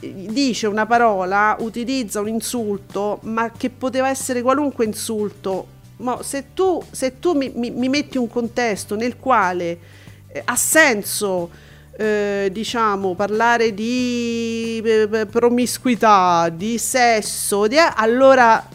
[0.00, 5.78] dice una parola, utilizza un insulto, ma che poteva essere qualunque insulto.
[5.98, 9.78] Ma se tu, se tu mi, mi- mi metti un contesto nel quale
[10.32, 11.50] eh, ha senso,
[11.98, 18.66] eh, diciamo, parlare di eh, promiscuità, di sesso, di- allora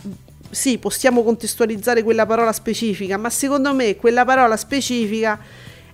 [0.50, 5.40] sì, possiamo contestualizzare quella parola specifica, ma secondo me quella parola specifica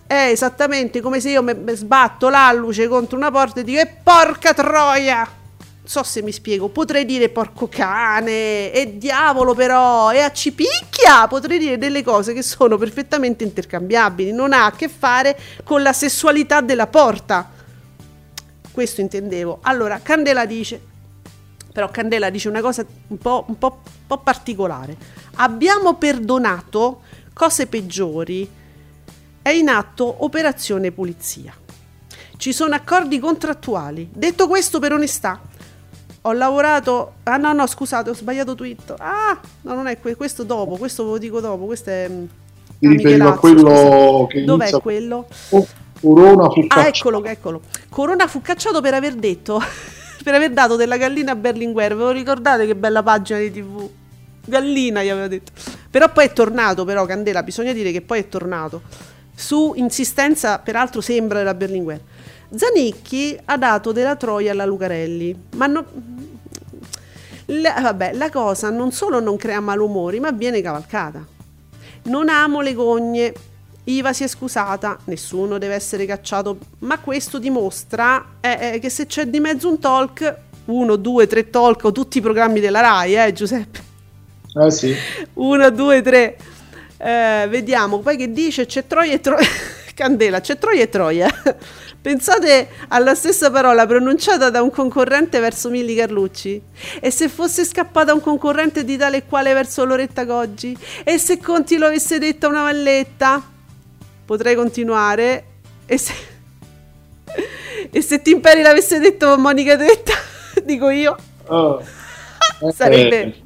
[0.05, 4.53] è esattamente come se io me sbatto l'alluce contro una porta e dico e porca
[4.53, 5.39] troia!
[5.83, 11.77] So se mi spiego, potrei dire porco cane, e diavolo però, e accipicchia, potrei dire
[11.77, 16.87] delle cose che sono perfettamente intercambiabili, non ha a che fare con la sessualità della
[16.87, 17.49] porta.
[18.71, 19.59] Questo intendevo.
[19.63, 20.81] Allora, Candela dice,
[21.71, 24.95] però Candela dice una cosa un po', un po', un po' particolare.
[25.35, 27.01] Abbiamo perdonato
[27.33, 28.49] cose peggiori,
[29.41, 31.53] è in atto operazione pulizia.
[32.37, 34.09] Ci sono accordi contrattuali.
[34.11, 35.39] Detto questo per onestà,
[36.21, 37.13] ho lavorato...
[37.23, 38.95] Ah no, no, scusate, ho sbagliato tweet.
[38.97, 42.07] Ah, no, non è que- questo dopo, questo ve lo dico dopo, questo è...
[42.09, 42.25] mm,
[42.79, 45.27] Mi ah, riferivo a quello che Dov'è inizia quello?
[45.49, 45.67] Oh,
[46.01, 46.87] Corona fu Ah, cacciato.
[46.87, 47.61] eccolo, eccolo.
[47.89, 49.61] Corona fu cacciato per aver detto,
[50.23, 51.95] per aver dato della gallina a Berlinguer.
[51.95, 53.89] Ve lo ricordate che bella pagina di TV?
[54.45, 55.51] Gallina gli aveva detto.
[55.89, 58.81] Però poi è tornato, però Candela, bisogna dire che poi è tornato.
[59.35, 61.99] Su insistenza, peraltro sembra della Berlinguer.
[62.53, 65.85] Zanicchi ha dato della troia alla Lucarelli, ma no-
[67.45, 71.25] la, vabbè, la cosa non solo non crea malumori, ma viene cavalcata.
[72.03, 73.33] Non amo le gogne.
[73.85, 79.07] Iva si è scusata, nessuno deve essere cacciato, ma questo dimostra eh, eh, che se
[79.07, 83.15] c'è di mezzo un talk, uno, due, tre talk, o tutti i programmi della RAI,
[83.15, 83.79] eh Giuseppe?
[84.63, 84.95] Eh sì.
[85.33, 86.37] Uno, due, tre.
[86.97, 89.47] Eh, vediamo, poi che dice c'è Troia e Troia.
[89.95, 91.29] Candela, c'è Troia e Troia.
[92.01, 96.61] Pensate alla stessa parola pronunciata da un concorrente verso Milli Carlucci?
[96.99, 100.77] E se fosse scappata un concorrente di tale e quale verso Loretta Goggi?
[101.03, 103.50] E se Conti lo avesse detto a una valletta?
[104.31, 105.43] Potrei continuare.
[105.85, 106.13] E se,
[107.91, 110.13] e se Timperi l'avesse detto Monica Tetta?
[110.63, 111.17] Dico io.
[111.47, 111.83] Oh.
[112.63, 113.41] Eh, Sarebbe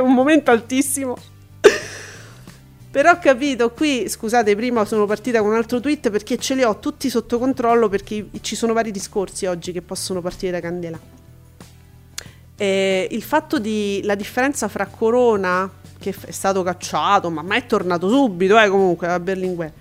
[0.00, 1.16] un momento altissimo.
[2.90, 6.62] Però ho capito, qui scusate, prima sono partita con un altro tweet perché ce li
[6.62, 11.00] ho tutti sotto controllo perché ci sono vari discorsi oggi che possono partire da Candela.
[12.56, 17.64] Eh, il fatto di la differenza fra Corona, che è stato cacciato, ma, ma è
[17.64, 19.72] tornato subito, eh, comunque a Berlinguer,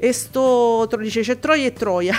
[0.00, 2.18] e sto dice c'è Troia e Troia.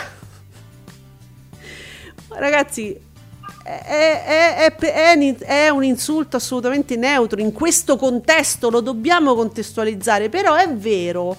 [2.29, 2.97] Ragazzi,
[3.63, 10.55] è, è- è- è- un insulto assolutamente neutro in questo contesto lo dobbiamo contestualizzare però
[10.55, 11.37] è vero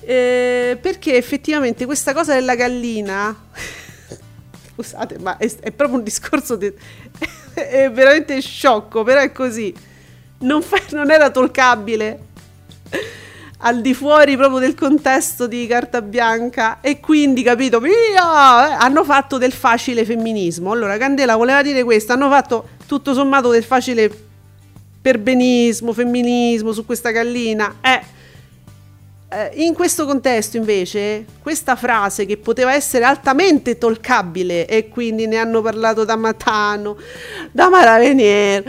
[0.00, 3.36] eh, perché effettivamente questa cosa della gallina
[4.74, 6.74] scusate, ma è, proprio un discorso de-
[7.54, 9.72] è veramente sciocco, però è così.
[10.38, 12.18] Non, fa- non era toccabile
[13.64, 18.78] al di fuori proprio del contesto di carta bianca e quindi capito via!
[18.78, 20.72] Hanno fatto del facile femminismo.
[20.72, 24.10] Allora Candela voleva dire questo hanno fatto tutto sommato del facile
[25.00, 27.76] perbenismo femminismo su questa gallina.
[27.80, 28.00] Eh,
[29.28, 35.38] eh, in questo contesto invece questa frase che poteva essere altamente toccabile e quindi ne
[35.38, 36.96] hanno parlato da Matano
[37.50, 38.64] da Maravenier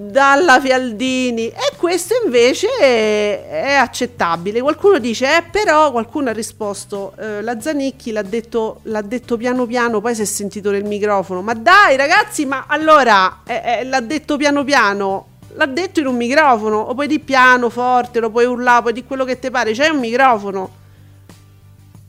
[0.00, 4.60] dalla Fialdini e questo invece è, è accettabile.
[4.60, 9.66] Qualcuno dice, eh, però qualcuno ha risposto, eh, la Zanicchi l'ha detto, l'ha detto piano
[9.66, 11.42] piano, poi si è sentito nel microfono.
[11.42, 16.16] Ma dai ragazzi, ma allora eh, eh, l'ha detto piano piano, l'ha detto in un
[16.16, 19.72] microfono, o puoi di piano, forte, lo puoi urlare, puoi di quello che ti pare,
[19.72, 20.70] c'è un microfono.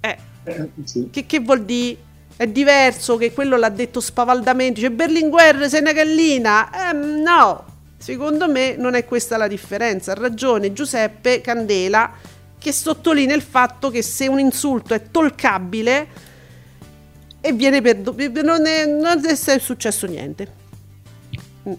[0.01, 1.09] Eh, Eh, sì.
[1.11, 1.97] che, che vuol dire?
[2.35, 4.79] È diverso che quello l'ha detto spavaldamente.
[4.79, 6.69] Cioè, Berlinguer, sei una gallina?
[6.91, 7.65] Ehm, no,
[7.99, 10.13] secondo me non è questa la differenza.
[10.13, 12.11] Ha ragione Giuseppe Candela
[12.57, 16.07] che sottolinea il fatto che se un insulto è toccabile
[17.41, 20.47] e viene perdonato, non è, non è successo niente.
[21.67, 21.73] Mm.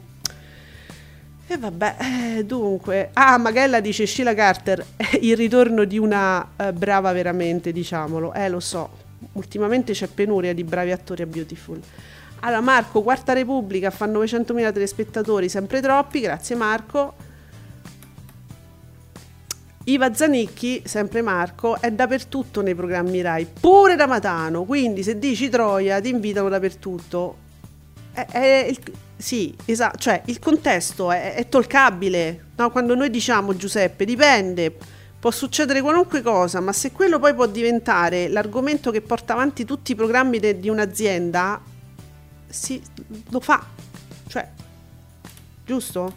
[1.46, 1.96] E vabbè,
[2.38, 3.10] eh, dunque.
[3.12, 4.84] Ah, Magella dice Sheila Carter,
[5.20, 8.32] il ritorno di una eh, brava veramente, diciamolo.
[8.32, 8.98] Eh, lo so.
[9.32, 11.80] Ultimamente c'è penuria di bravi attori a Beautiful.
[12.40, 17.14] Allora, Marco, Quarta Repubblica, fa 900.000 telespettatori, sempre troppi, grazie Marco.
[19.84, 25.48] Iva Zanicchi, sempre Marco, è dappertutto nei programmi Rai, pure da Matano, quindi se dici
[25.48, 27.48] Troia ti invitano dappertutto.
[28.12, 28.78] È, è il,
[29.16, 32.46] sì, esatto, cioè il contesto è, è toccabile.
[32.56, 34.74] No, quando noi diciamo Giuseppe, dipende,
[35.18, 39.92] può succedere qualunque cosa, ma se quello poi può diventare l'argomento che porta avanti tutti
[39.92, 41.60] i programmi de- di un'azienda,
[42.50, 42.82] sì,
[43.30, 43.64] lo fa.
[44.26, 44.48] Cioè,
[45.64, 46.12] giusto?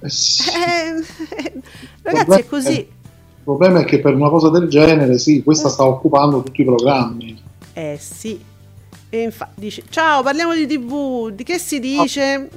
[0.00, 0.50] Eh, sì.
[2.06, 2.78] Eh, ragazzi, è così.
[2.78, 6.64] Il problema è che per una cosa del genere, sì, questa sta occupando tutti i
[6.64, 7.42] programmi.
[7.72, 8.38] Eh sì.
[9.08, 11.30] E infatti dice, ciao, parliamo di tv.
[11.30, 12.48] Di che si dice?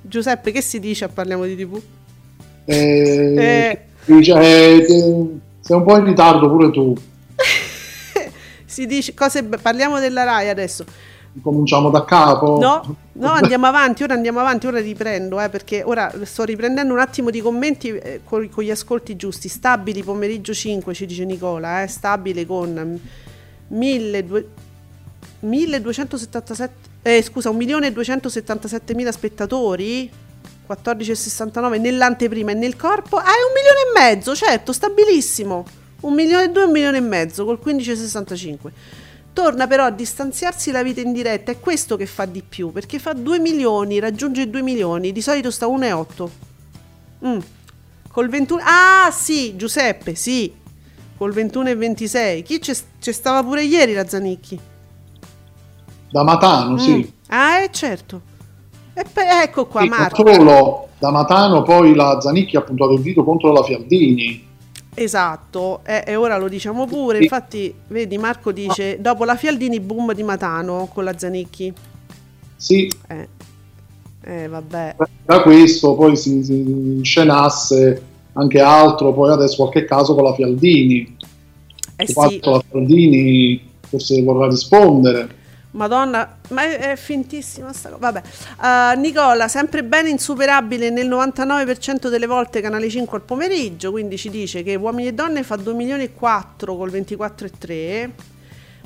[0.00, 1.80] Giuseppe, che si dice a parliamo di tv?
[2.64, 3.34] Eh,
[4.06, 4.14] Eh.
[4.14, 4.86] dice, eh,
[5.60, 6.94] sei un po' in ritardo pure tu.
[8.64, 10.84] si dice cose parliamo della Rai adesso.
[11.42, 12.58] Cominciamo da capo.
[12.60, 17.00] No, no, andiamo avanti, ora andiamo avanti, ora riprendo, eh, perché ora sto riprendendo un
[17.00, 19.48] attimo di commenti eh, con, con gli ascolti giusti.
[19.48, 24.62] Stabili pomeriggio 5, ci dice Nicola, eh, stabile con mm, 1200
[25.44, 30.10] 1277 eh, scusa, 1.277.000 spettatori
[30.66, 33.18] 14,69 nell'anteprima e nel corpo.
[33.18, 35.66] Ah, è un milione e mezzo, certo, stabilissimo.
[36.00, 38.56] Un milione e due, un milione e mezzo col 15,65.
[39.34, 43.00] Torna però a distanziarsi la vita in diretta, è questo che fa di più, perché
[43.00, 46.28] fa 2 milioni, raggiunge i 2 milioni, di solito sta 1,8.
[47.26, 47.38] Mm.
[48.12, 48.62] Col 21...
[48.64, 50.52] Ah, sì, Giuseppe, sì.
[51.18, 52.42] Col 21 e 26.
[52.44, 52.74] Chi c'è,
[53.12, 54.58] stava pure ieri la Zanicchi?
[56.10, 56.76] Da Matano, Mm.
[56.76, 57.12] sì.
[57.28, 58.20] Ah, eh, certo.
[58.94, 60.24] E pe- ecco qua, Sì, Marco.
[60.24, 64.52] solo da Matano, poi la Zanicchi ha puntato il dito contro la Fialdini.
[64.94, 67.18] Esatto, e, e ora lo diciamo pure.
[67.18, 71.72] Infatti, vedi, Marco dice: Dopo la Fialdini, boom di Matano con la Zanicchi.
[72.56, 73.28] Sì, Eh,
[74.22, 74.96] eh vabbè.
[75.24, 78.02] da questo poi si, si scenasse
[78.34, 81.16] anche altro, poi adesso qualche caso con la Fialdini.
[81.96, 85.42] Eh sì, la Fialdini forse vorrà rispondere.
[85.74, 88.00] Madonna, ma è, è fintissima sta cosa.
[88.00, 88.22] Vabbè,
[88.56, 93.90] Uh, Nicola, sempre bene insuperabile nel 99% delle volte Canale 5 al pomeriggio.
[93.90, 98.10] Quindi ci dice che Uomini e Donne fa 2 milioni e 4 col 24,3.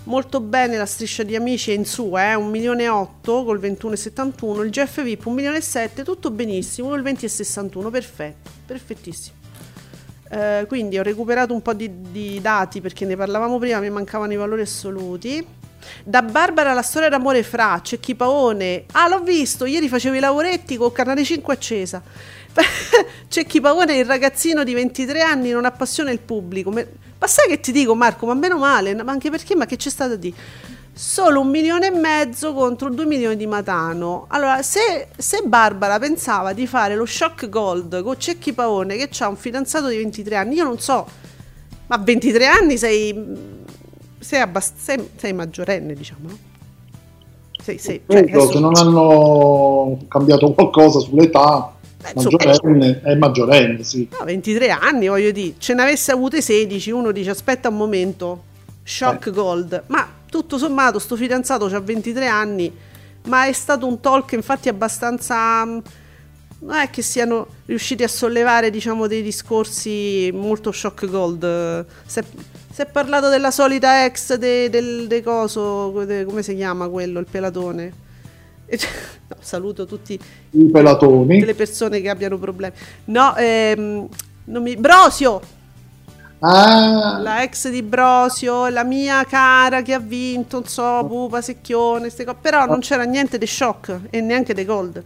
[0.04, 3.60] Molto bene la striscia di amici è in su, eh, 1 milione e 8 col
[3.60, 4.64] 21,71.
[4.64, 6.94] Il GF VIP 1 milione e 7, tutto benissimo.
[6.94, 9.36] Il 20,61, perfetto, perfettissimo.
[10.30, 14.32] Eh, quindi ho recuperato un po' di, di dati perché ne parlavamo prima, mi mancavano
[14.32, 15.56] i valori assoluti.
[16.04, 18.84] Da Barbara la storia d'amore fra Cecchi Paone.
[18.92, 22.02] Ah, l'ho visto, ieri facevo i lavoretti con Canale 5 accesa.
[23.28, 26.70] Cecchi Paone il ragazzino di 23 anni, non appassiona il pubblico.
[26.70, 29.90] Ma sai che ti dico Marco, ma meno male, ma anche perché, ma che c'è
[29.90, 30.32] stato di...
[30.92, 34.26] Solo un milione e mezzo contro due milioni di Matano.
[34.30, 39.28] Allora, se, se Barbara pensava di fare lo shock gold con Cecchi Paone che ha
[39.28, 41.06] un fidanzato di 23 anni, io non so,
[41.86, 43.14] ma a 23 anni sei
[44.18, 46.28] sei, abbast- sei, sei maggiorenne, diciamo?
[47.62, 54.08] Sei, sei, cioè, adesso- se non hanno cambiato qualcosa sull'età, Beh, maggiorenne è maggiorenne, sì.
[54.18, 58.44] no, 23 anni, voglio dire, ce n'avesse avute 16, uno dice aspetta un momento,
[58.84, 59.30] shock Eh.
[59.32, 62.72] gold, ma tutto sommato sto fidanzato ha 23 anni,
[63.26, 65.64] ma è stato un talk infatti abbastanza...
[65.66, 65.78] mm,
[66.60, 71.44] Non è che siano riusciti a sollevare, diciamo, dei discorsi molto shock gold.
[71.44, 72.24] È,
[72.78, 77.18] si è parlato della solita ex de- del de coso, de- come si chiama quello,
[77.18, 77.92] il pelatone.
[79.30, 80.18] No, saluto tutti
[80.52, 81.44] I pelatoni.
[81.44, 82.74] le persone che abbiano problemi.
[83.06, 84.08] No, ehm,
[84.44, 84.76] mi...
[84.76, 85.40] Brosio!
[86.40, 92.08] Ah, La ex di Brosio, la mia cara che ha vinto, non so, pupa, secchione,
[92.10, 92.38] ste cose.
[92.40, 95.02] Però non c'era niente di shock e neanche di gold,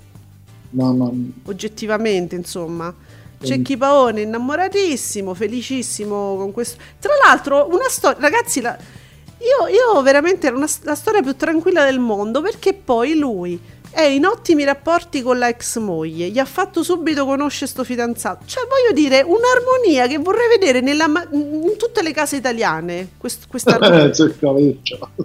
[0.71, 1.31] mamma mia.
[1.45, 2.95] oggettivamente, insomma.
[3.47, 6.81] Cecchi Paone, innamoratissimo, felicissimo con questo.
[6.99, 8.77] Tra l'altro, una storia, ragazzi, la-
[9.39, 14.03] io, io veramente era una, la storia più tranquilla del mondo perché poi lui è
[14.03, 18.45] in ottimi rapporti con la ex moglie, gli ha fatto subito conoscere sto fidanzato.
[18.47, 23.11] Cioè, voglio dire, un'armonia che vorrei vedere nella in tutte le case italiane.
[23.19, 24.05] Quest- questa armonia.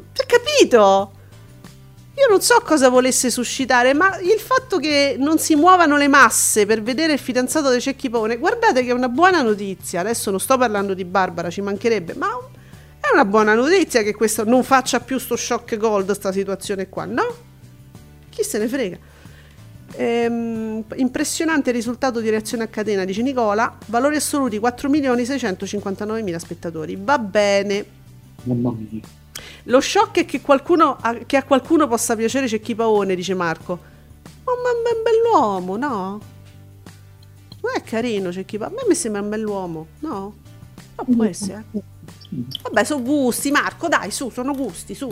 [0.28, 1.12] Capito?
[2.18, 6.66] Io non so cosa volesse suscitare, ma il fatto che non si muovano le masse
[6.66, 10.00] per vedere il fidanzato dei Cecchi Pone, guardate che è una buona notizia.
[10.00, 12.28] Adesso non sto parlando di Barbara, ci mancherebbe, ma
[13.00, 17.06] è una buona notizia che questo non faccia più sto shock gold, sta situazione qua,
[17.06, 17.36] no?
[18.30, 18.98] Chi se ne frega?
[19.96, 23.78] Ehm, impressionante risultato di reazione a catena, dice Nicola.
[23.86, 26.98] Valori assoluti 4.659.000 spettatori.
[27.00, 27.86] Va bene.
[28.44, 29.02] Mamma mia.
[29.64, 33.80] Lo shock è che, qualcuno, che a qualcuno possa piacere Cecchi Paone, dice Marco.
[34.44, 36.22] Ma ma è un bell'uomo, no?
[37.62, 38.76] Non è carino Cecchi Paone.
[38.76, 40.36] A me mi sembra un bell'uomo, no?
[40.96, 41.66] Ma può essere.
[41.74, 41.82] eh.
[42.62, 45.12] Vabbè, sono gusti, Marco, dai, su, sono gusti, su.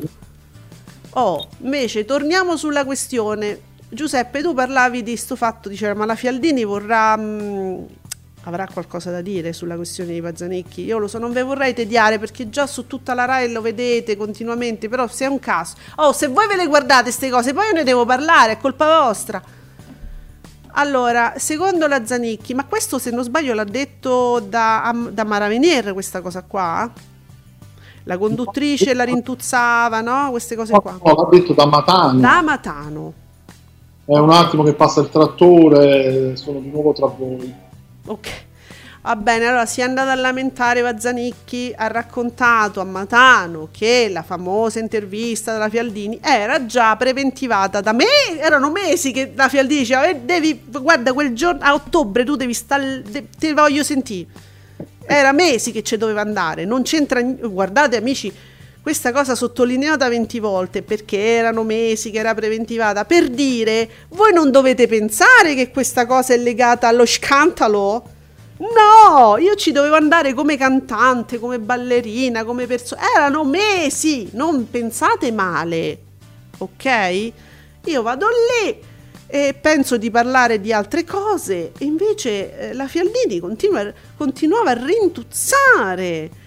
[1.11, 3.73] Oh, invece, torniamo sulla questione.
[3.89, 7.15] Giuseppe, tu parlavi di sto fatto, diceva, ma la Fialdini vorrà...
[7.15, 7.87] mh,
[8.45, 10.83] avrà qualcosa da dire sulla questione di Pazzanicchi.
[10.83, 14.15] Io lo so, non ve vorrei tediare perché già su tutta la RAI lo vedete
[14.15, 15.75] continuamente, però se è un caso...
[15.97, 19.03] Oh, se voi ve le guardate queste cose, poi io ne devo parlare, è colpa
[19.03, 19.41] vostra.
[20.77, 25.93] Allora, secondo la Zanicchi, ma questo se non sbaglio l'ha detto da, da Mara Venier
[25.93, 26.91] questa cosa qua?
[28.03, 30.29] La conduttrice la rintuzzava, no?
[30.29, 30.99] Queste cose qua.
[31.01, 32.19] No, l'ha detto da Matano.
[32.19, 33.13] Da Matano.
[34.05, 37.63] È un attimo che passa il trattore, sono di nuovo tra voi.
[38.07, 38.27] Ok.
[39.01, 44.23] Va bene, allora si è andata a lamentare Vazzanicchi, ha raccontato a Matano che la
[44.23, 48.05] famosa intervista della Fialdini era già preventivata da me,
[48.39, 52.55] erano mesi che la Fialdini diceva "Eh, devi, guarda quel giorno, a ottobre tu devi
[52.55, 53.03] stare,
[53.37, 54.27] ti voglio sentire.
[55.05, 58.33] Era mesi che ci doveva andare, non c'entra, ni- guardate amici,
[58.85, 64.51] questa cosa sottolineata 20 volte perché erano mesi che era preventivata, per dire, voi non
[64.51, 68.03] dovete pensare che questa cosa è legata allo scandalo?
[68.57, 73.01] No, io ci dovevo andare come cantante, come ballerina, come persona.
[73.15, 75.97] Erano mesi, non pensate male,
[76.59, 77.31] ok?
[77.85, 78.79] Io vado lì
[79.25, 86.43] e penso di parlare di altre cose invece eh, la Fialdini continua, continuava a rintuzzare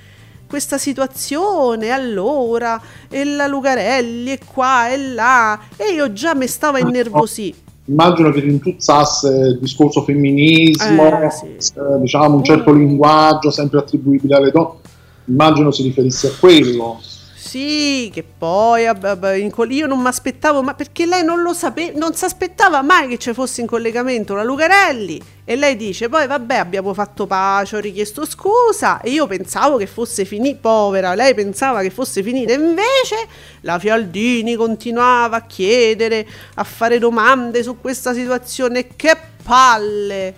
[0.49, 6.79] questa situazione allora e la Lucarelli e qua e là e io già mi stavo
[6.79, 7.55] innervosì
[7.89, 11.47] Immagino che rintuzzasse il discorso femminismo, Eh, sì.
[11.47, 14.77] eh, diciamo un certo linguaggio sempre attribuibile alle donne.
[15.25, 17.01] Immagino si riferisse a quello.
[17.49, 22.27] Sì, che poi io non mi aspettavo, ma perché lei non lo sapeva, non si
[22.27, 25.19] aspettava mai che ci fosse in collegamento la Lucarelli.
[25.47, 29.87] E lei dice poi vabbè abbiamo fatto pace, ho richiesto scusa e io pensavo che
[29.87, 33.17] fosse finita, povera, lei pensava che fosse finita, invece
[33.63, 40.35] la Fialdini continuava a chiedere, a fare domande su questa situazione, che palle!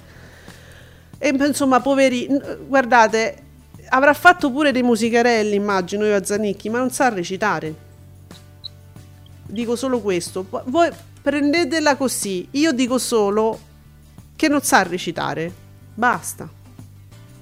[1.18, 2.28] E insomma, poveri,
[2.68, 3.48] guardate,
[3.91, 7.74] avrà fatto pure dei musicarelli, immagino io a Zanicchi, ma non sa recitare.
[9.47, 10.47] Dico solo questo.
[10.49, 12.47] Vo- Voi prendetela così.
[12.53, 13.59] Io dico solo
[14.36, 15.53] che non sa recitare.
[15.95, 16.49] Basta.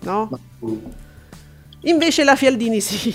[0.01, 0.31] No?
[1.83, 3.15] Invece la Fialdini sì.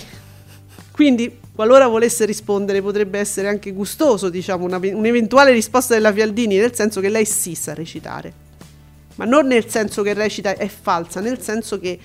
[0.92, 6.76] Quindi, qualora volesse rispondere, potrebbe essere anche gustoso, diciamo, una- un'eventuale risposta della Fialdini, nel
[6.76, 8.42] senso che lei sì sa recitare.
[9.16, 12.00] Ma non nel senso che recita è falsa, nel senso che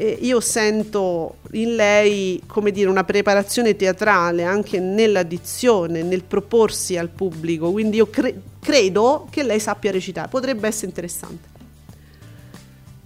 [0.00, 6.96] eh, io sento in lei, come dire, una preparazione teatrale anche nella dizione, nel proporsi
[6.96, 11.48] al pubblico, quindi io cre- credo che lei sappia recitare, potrebbe essere interessante.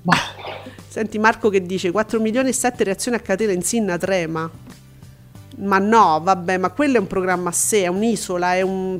[0.02, 0.14] Ma
[0.86, 4.48] Senti Marco che dice 4 milioni e 7 reazioni a catena in Sinna trema.
[5.56, 8.96] Ma no, vabbè, ma quello è un programma a sé, è un'isola, è un...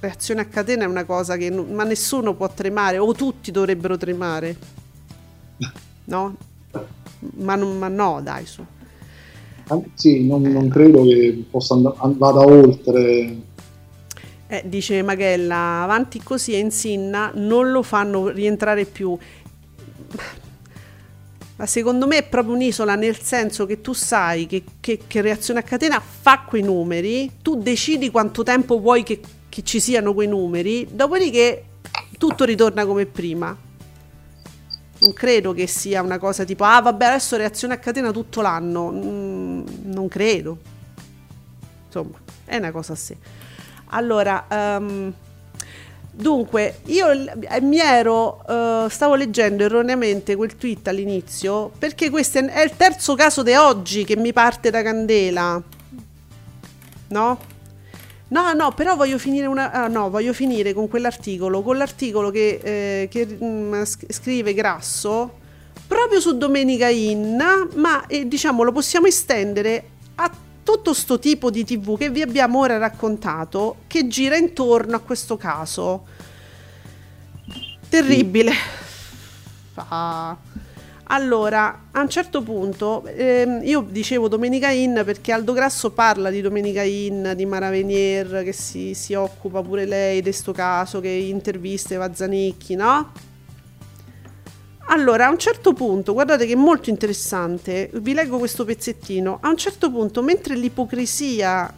[0.00, 1.48] Reazione a catena è una cosa che...
[1.50, 4.56] non- ma nessuno può tremare, o tutti dovrebbero tremare.
[6.06, 6.36] No?
[7.36, 8.64] Ma, non- ma no, dai, su.
[9.94, 13.36] Sì, non, non credo che possa and- vada oltre.
[14.48, 19.18] Eh, dice Magella, avanti così e Insinna non lo fanno rientrare più.
[21.56, 25.60] Ma secondo me è proprio un'isola nel senso che tu sai che, che- che reazione
[25.60, 30.28] a catena fa quei numeri, tu decidi quanto tempo vuoi che, che ci siano quei
[30.28, 31.64] numeri, dopodiché
[32.18, 33.56] tutto ritorna come prima.
[34.98, 38.90] Non credo che sia una cosa tipo, ah vabbè adesso reazione a catena tutto l'anno.
[38.90, 40.58] Mm, non credo.
[41.86, 43.16] Insomma, è una cosa a sé.
[43.90, 45.12] Allora, ehm,
[46.10, 52.62] dunque, io eh, mi ero, eh, stavo leggendo erroneamente quel tweet all'inizio, perché questo è
[52.62, 55.62] il terzo caso di oggi che mi parte da candela.
[57.08, 57.38] No?
[58.28, 62.60] No, no, però voglio finire, una, ah, no, voglio finire con quell'articolo, con l'articolo che,
[62.62, 65.44] eh, che, mm, sc- scrive Grasso
[65.86, 67.36] proprio su Domenica In,
[67.74, 70.30] ma eh, diciamo lo possiamo estendere a
[70.62, 75.36] tutto sto tipo di tv che vi abbiamo ora raccontato che gira intorno a questo
[75.36, 76.04] caso.
[77.88, 78.52] Terribile.
[79.74, 80.45] Ah.
[81.08, 86.40] Allora, a un certo punto, ehm, io dicevo Domenica In perché Aldo Grasso parla di
[86.40, 91.08] Domenica In, di Mara Venier, che si, si occupa pure lei di questo caso, che
[91.08, 93.12] intervista Vazzanicchi, no?
[94.88, 99.48] Allora, a un certo punto, guardate che è molto interessante, vi leggo questo pezzettino, a
[99.48, 101.72] un certo punto, mentre l'ipocrisia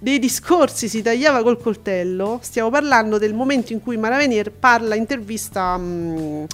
[0.00, 4.96] dei discorsi si tagliava col coltello, stiamo parlando del momento in cui Mara Venier parla,
[4.96, 6.44] intervista um,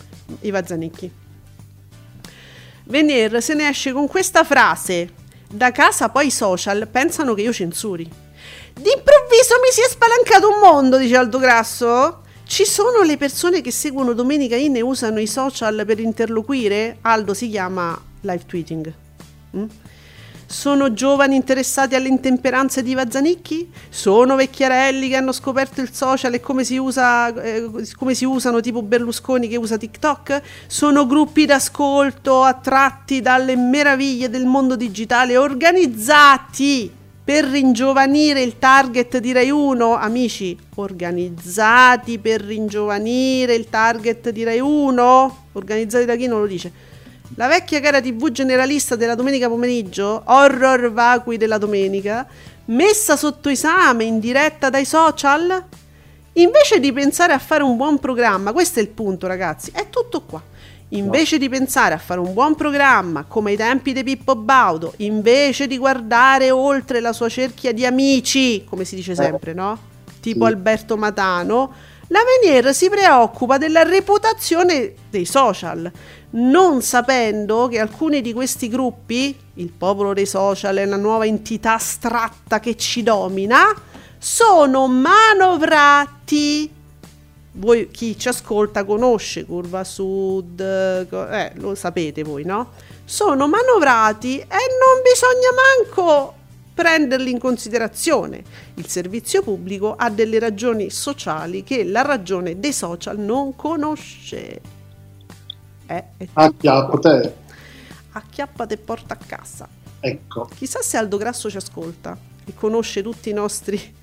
[0.40, 1.26] Iva Zanicchi.
[2.88, 5.10] Venier se ne esce con questa frase,
[5.46, 8.04] da casa poi i social pensano che io censuri.
[8.72, 12.22] D'improvviso mi si è spalancato un mondo, dice Aldo Grasso.
[12.44, 16.96] Ci sono le persone che seguono Domenica In e usano i social per interloquire?
[17.02, 18.92] Aldo si chiama live tweeting.
[19.54, 19.66] Mm?
[20.50, 23.70] Sono giovani interessati alle intemperanze di Vazzanicchi?
[23.90, 27.68] Sono vecchiarelli che hanno scoperto il social e come si, usa, eh,
[27.98, 30.40] come si usano, tipo Berlusconi che usa TikTok?
[30.66, 36.90] Sono gruppi d'ascolto attratti dalle meraviglie del mondo digitale organizzati
[37.22, 44.60] per ringiovanire il target di Rai 1, amici, organizzati per ringiovanire il target di Rai
[44.60, 46.87] 1, organizzati da chi non lo dice.
[47.34, 52.26] La vecchia cara TV generalista della domenica pomeriggio, horror vacui della domenica,
[52.66, 55.64] messa sotto esame in diretta dai social?
[56.34, 60.22] Invece di pensare a fare un buon programma, questo è il punto ragazzi, è tutto
[60.22, 60.42] qua.
[60.92, 65.66] Invece di pensare a fare un buon programma come ai tempi di Pippo Baudo, invece
[65.66, 69.78] di guardare oltre la sua cerchia di amici, come si dice sempre, no?
[70.20, 70.50] Tipo Sì.
[70.50, 71.72] Alberto Matano,
[72.08, 75.90] la Venier si preoccupa della reputazione dei social,
[76.30, 81.74] non sapendo che alcuni di questi gruppi, il popolo dei social è la nuova entità
[81.74, 83.74] astratta che ci domina,
[84.18, 86.76] sono manovrati
[87.58, 92.72] voi chi ci ascolta conosce Curva Sud, eh, lo sapete voi, no?
[93.04, 96.34] Sono manovrati e non bisogna manco
[96.78, 98.40] prenderli in considerazione.
[98.74, 104.60] Il servizio pubblico ha delle ragioni sociali che la ragione dei social non conosce.
[105.86, 107.34] Eh, è Acchiappa te.
[108.12, 109.66] acchiappate e porta a casa.
[109.98, 110.48] Ecco.
[110.54, 113.96] Chissà se Aldo Grasso ci ascolta e conosce tutti i nostri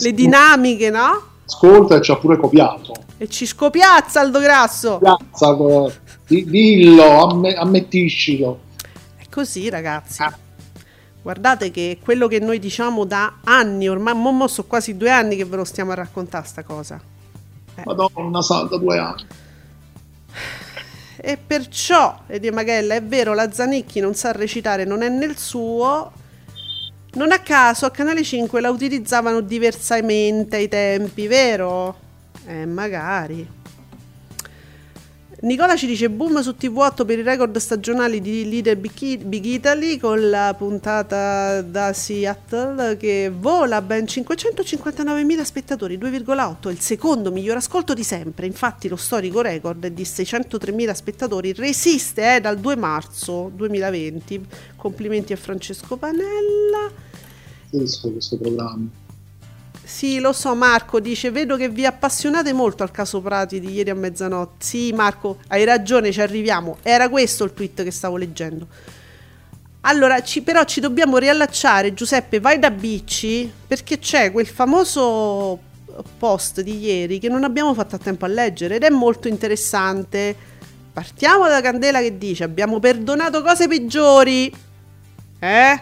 [0.00, 1.36] le dinamiche, no?
[1.46, 2.94] Ascolta e ci ha pure copiato.
[3.16, 4.98] E ci scopiazza Aldo Grasso.
[4.98, 5.56] Piazza,
[6.26, 8.60] dillo, amme- ammettiscilo.
[9.16, 10.46] È così, ragazzi.
[11.22, 15.36] Guardate che quello che noi diciamo da anni, ormai mo, mo so quasi due anni
[15.36, 17.00] che ve lo stiamo a raccontare sta cosa.
[17.84, 19.26] Madonna santa, due anni.
[21.20, 26.12] E perciò, Eddie Magella, è vero, la Zanicchi non sa recitare, non è nel suo.
[27.12, 31.96] Non a caso a Canale 5 la utilizzavano diversamente ai tempi, vero?
[32.46, 33.57] Eh, magari.
[35.40, 40.28] Nicola ci dice boom su TV8 per i record stagionali di Leader Big Italy con
[40.28, 48.02] la puntata da Seattle che vola ben 559.000 spettatori, 2,8, il secondo miglior ascolto di
[48.02, 48.46] sempre.
[48.46, 54.44] Infatti lo storico record di 603.000 spettatori, resiste eh, dal 2 marzo 2020.
[54.74, 56.90] Complimenti a Francesco Panella.
[57.70, 59.06] Questo, questo programma.
[59.88, 63.88] Sì, lo so, Marco dice: Vedo che vi appassionate molto al caso Prati di ieri
[63.88, 64.56] a mezzanotte.
[64.62, 66.76] Sì, Marco, hai ragione, ci arriviamo.
[66.82, 68.66] Era questo il tweet che stavo leggendo.
[69.80, 75.58] Allora, ci- però ci dobbiamo riallacciare, Giuseppe, vai da Bicci, perché c'è quel famoso
[76.18, 80.36] post di ieri che non abbiamo fatto a tempo a leggere ed è molto interessante.
[80.92, 84.54] Partiamo da Candela che dice: Abbiamo perdonato cose peggiori.
[85.40, 85.80] Eh?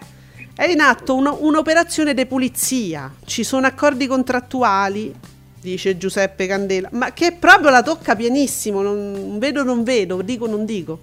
[0.59, 3.13] È in atto uno- un'operazione di pulizia.
[3.27, 5.15] Ci sono accordi contrattuali,
[5.61, 8.81] dice Giuseppe Candela, ma che proprio la tocca pienissimo.
[8.81, 11.01] Non vedo, non vedo, dico, non dico.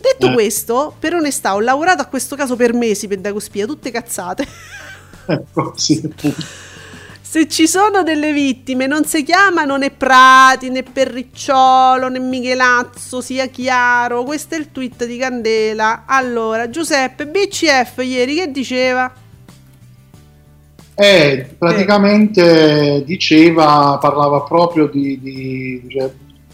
[0.00, 0.32] Detto Eh.
[0.32, 4.46] questo, per onestà, ho lavorato a questo caso per mesi per Dagospia, tutte cazzate.
[5.26, 6.42] Ecco, sì, appunto.
[7.32, 13.46] Se ci sono delle vittime, non si chiamano né Prati, né Perricciolo, né Michelazzo, sia
[13.46, 14.22] chiaro.
[14.22, 16.02] Questo è il tweet di Candela.
[16.04, 19.10] Allora, Giuseppe, BCF ieri che diceva?
[20.94, 26.10] Eh, praticamente diceva, parlava proprio di, di- cioè,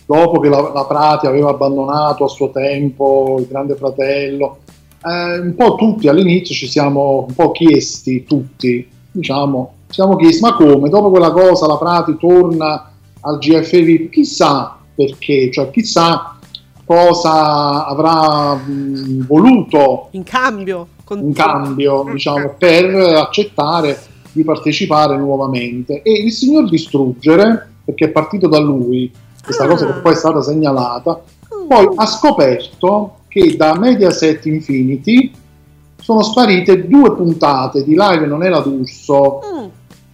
[0.07, 4.59] dopo che la, la Prati aveva abbandonato a suo tempo il Grande Fratello,
[5.05, 10.43] eh, un po' tutti all'inizio ci siamo un po' chiesti, tutti, diciamo, ci siamo chiesti,
[10.43, 10.89] ma come?
[10.89, 16.37] Dopo quella cosa la Prati torna al GFV, chissà perché, cioè chissà
[16.85, 23.99] cosa avrà mh, voluto In cambio, con un cambio diciamo, per accettare
[24.33, 26.03] di partecipare nuovamente.
[26.03, 29.11] E il signor Distruggere perché è partito da lui
[29.43, 29.69] questa Ah.
[29.69, 31.23] cosa che poi è stata segnalata
[31.67, 35.31] poi ha scoperto che da Mediaset Infinity
[36.01, 39.41] sono sparite due puntate di Live non la D'Urso.
[39.45, 39.67] Mm,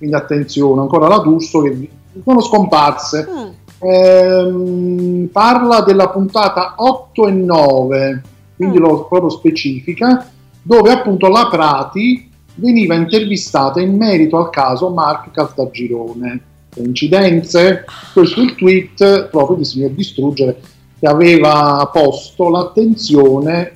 [0.05, 1.89] quindi attenzione ancora la D'Urso che
[2.23, 3.53] sono scomparse mm.
[3.87, 8.23] Ehm, parla della puntata 8 e 9,
[8.57, 8.83] quindi Mm.
[8.83, 10.31] lo proprio specifica,
[10.63, 16.41] dove appunto la Prati veniva intervistata in merito al caso Mark Caltagirone.
[16.75, 17.85] Coincidenze?
[18.15, 20.61] Questo è il tweet proprio di signor Distruggere
[20.99, 23.73] che aveva posto l'attenzione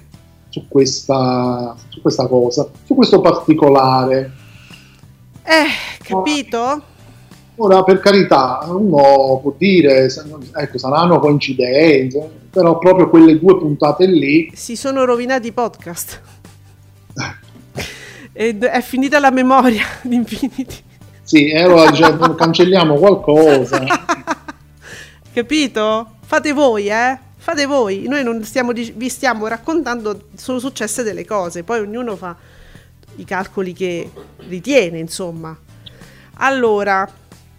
[0.48, 4.32] su questa, su questa cosa, su questo particolare.
[5.50, 6.82] Eh, capito?
[7.56, 10.12] Ora, per carità, uno può dire,
[10.52, 16.20] ecco, saranno coincidenze, però proprio quelle due puntate lì, Si sono rovinati i podcast.
[18.34, 20.82] Ed è finita la memoria di Infinity.
[21.22, 23.82] sì, allora dice, cancelliamo qualcosa.
[25.32, 26.10] Capito?
[26.26, 27.18] Fate voi, eh?
[27.38, 28.02] Fate voi.
[28.06, 32.36] Noi non stiamo vi stiamo raccontando, sono successe delle cose, poi ognuno fa
[33.18, 34.10] i calcoli che
[34.48, 35.56] ritiene, insomma.
[36.34, 37.08] Allora,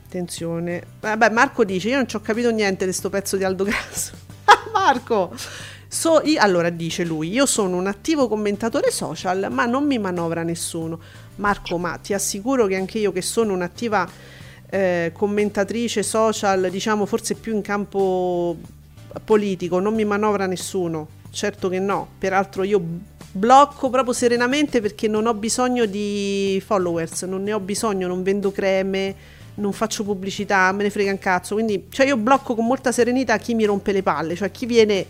[0.05, 0.83] attenzione.
[0.99, 4.13] Vabbè, Marco dice, io non ci ho capito niente di sto pezzo di Aldo Grasso.
[4.73, 5.33] Marco!
[5.87, 10.43] So, io- allora dice lui, io sono un attivo commentatore social, ma non mi manovra
[10.43, 10.99] nessuno.
[11.37, 14.07] Marco, ma ti assicuro che anche io che sono un'attiva
[14.69, 18.55] eh, commentatrice social, diciamo forse più in campo
[19.23, 21.07] politico, non mi manovra nessuno.
[21.31, 22.07] Certo che no.
[22.17, 22.81] Peraltro io
[23.31, 28.51] blocco proprio serenamente perché non ho bisogno di followers, non ne ho bisogno, non vendo
[28.51, 29.15] creme,
[29.55, 31.55] non faccio pubblicità, me ne frega un cazzo.
[31.55, 35.05] Quindi cioè io blocco con molta serenità chi mi rompe le palle, cioè chi viene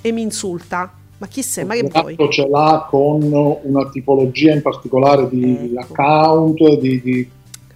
[0.00, 0.92] e mi insulta.
[1.16, 1.64] Ma chi sei?
[1.64, 2.16] Ma che vuoi?
[2.16, 3.22] L'altro ce l'ha con
[3.62, 5.92] una tipologia in particolare di Ecco.
[5.92, 7.30] account, di, di-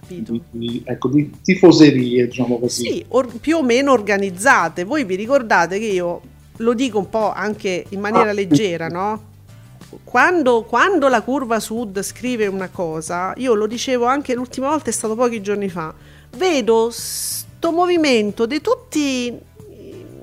[0.07, 2.83] di- di- ecco, di tifoserie, diciamo così.
[2.83, 4.83] Sì, or- più o meno organizzate.
[4.83, 6.21] Voi vi ricordate che io
[6.57, 9.27] lo dico un po' anche in maniera Ah, leggera, no?
[10.03, 14.93] Quando, quando la curva sud scrive una cosa, io lo dicevo anche l'ultima volta, è
[14.93, 15.93] stato pochi giorni fa,
[16.37, 19.39] vedo sto movimento di tutti i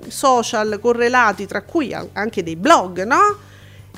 [0.07, 3.37] social correlati, tra cui an- anche dei blog, no?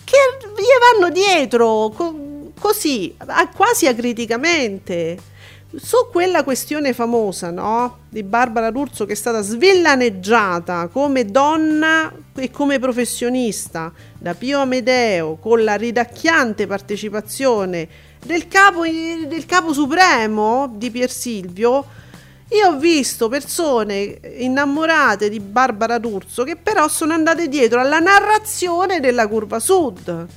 [0.03, 0.17] Che
[0.55, 3.15] gli vanno dietro co- così,
[3.55, 5.17] quasi acriticamente.
[5.75, 7.99] Su quella questione famosa, no?
[8.09, 15.37] Di Barbara D'Urso che è stata svillaneggiata come donna e come professionista da Pio Amedeo
[15.37, 17.87] con la ridacchiante partecipazione
[18.23, 21.85] del capo, del capo supremo di Pier Silvio.
[22.49, 28.99] Io ho visto persone innamorate di Barbara D'Urso che però sono andate dietro alla narrazione
[28.99, 30.27] della curva sud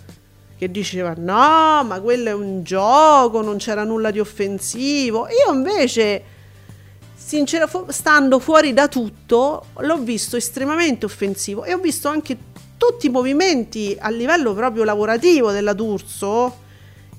[0.62, 5.26] che diceva no, ma quello è un gioco, non c'era nulla di offensivo.
[5.26, 6.22] Io invece,
[7.16, 12.36] sincero, stando fuori da tutto, l'ho visto estremamente offensivo e ho visto anche
[12.82, 16.56] tutti i movimenti a livello proprio lavorativo della D'Urso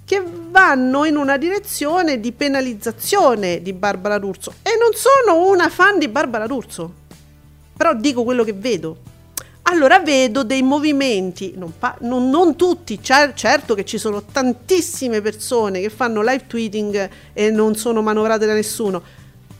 [0.03, 5.99] che vanno in una direzione di penalizzazione di Barbara D'Urso e non sono una fan
[5.99, 6.91] di Barbara D'Urso,
[7.77, 8.97] però dico quello che vedo.
[9.61, 15.21] Allora vedo dei movimenti, non, pa- non- non tutti, cer- certo che ci sono tantissime
[15.21, 19.01] persone che fanno live tweeting e non sono manovrate da nessuno,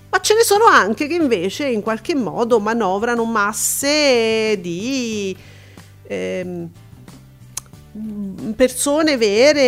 [0.09, 5.51] ma ce ne sono anche che invece in qualche modo manovrano masse di
[6.07, 6.69] ehm,
[8.55, 9.61] persone vere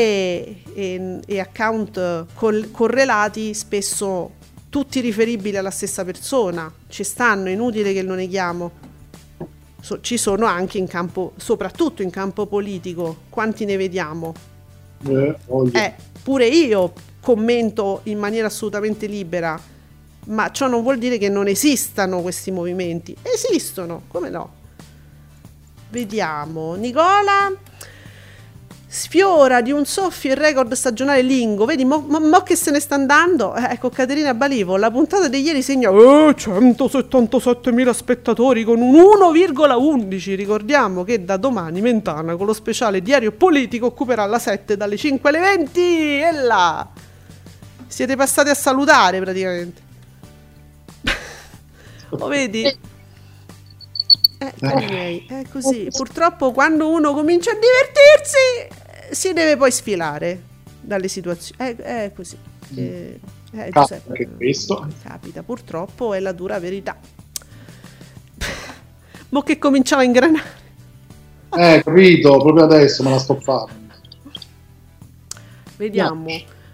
[0.73, 4.31] e, e account col- correlati spesso
[4.69, 6.71] tutti riferibili alla stessa persona.
[6.87, 8.71] Ci stanno, è inutile che lo neghiamo.
[9.79, 13.17] So- ci sono anche in campo, soprattutto in campo politico.
[13.29, 14.33] Quanti ne vediamo?
[15.07, 15.35] Eh.
[15.71, 19.59] Eh, pure io commento in maniera assolutamente libera,
[20.25, 23.15] ma ciò non vuol dire che non esistano questi movimenti.
[23.21, 24.63] Esistono, come no?
[25.95, 27.53] Vediamo, Nicola
[28.85, 31.63] sfiora di un soffio il record stagionale Lingo.
[31.63, 33.55] Vedi, mo, mo- mo che se ne sta andando.
[33.55, 40.35] Eh, ecco, Caterina Balivo, la puntata di ieri segna eh, 177.000 spettatori con un 1,11.
[40.35, 45.29] Ricordiamo che da domani Mentana con lo speciale diario politico occuperà la 7 dalle 5
[45.29, 45.79] alle 20.
[45.79, 46.89] E là!
[47.87, 49.81] Siete passati a salutare praticamente.
[52.09, 52.93] Lo vedi?
[54.37, 55.87] Eh, cari miei, è così.
[55.89, 60.41] Purtroppo quando uno comincia a divertirsi si deve poi sfilare
[60.81, 61.63] dalle situazioni.
[61.63, 62.37] È, è così.
[62.75, 63.19] Eh,
[63.51, 64.87] eh, Capita Giuseppe, questo.
[65.03, 66.97] Capita, purtroppo è la dura verità.
[69.29, 70.63] Mo che cominciava a ingranare.
[71.57, 73.83] Eh, capito, proprio adesso me la sto facendo.
[75.77, 76.25] Vediamo.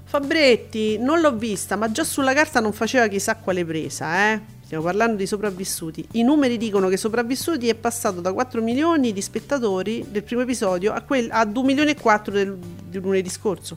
[0.03, 4.41] Fabretti, non l'ho vista, ma già sulla carta non faceva chissà quale presa, eh?
[4.71, 6.07] Stiamo parlando di sopravvissuti.
[6.13, 10.93] I numeri dicono che sopravvissuti è passato da 4 milioni di spettatori del primo episodio
[10.93, 12.57] a, quel, a 2 milioni e 4 del,
[12.87, 13.75] di lunedì scorso.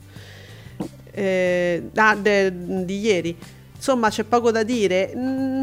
[1.10, 3.36] Eh, ah, de- di ieri.
[3.74, 5.12] Insomma, c'è poco da dire.
[5.16, 5.62] Mm,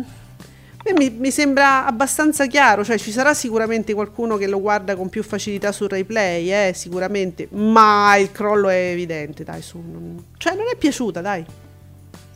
[0.98, 5.24] mi, mi sembra abbastanza chiaro, cioè ci sarà sicuramente qualcuno che lo guarda con più
[5.24, 9.78] facilità sul replay, eh, sicuramente, ma il crollo è evidente, dai, su.
[9.78, 11.46] non- cioè non è piaciuta, dai.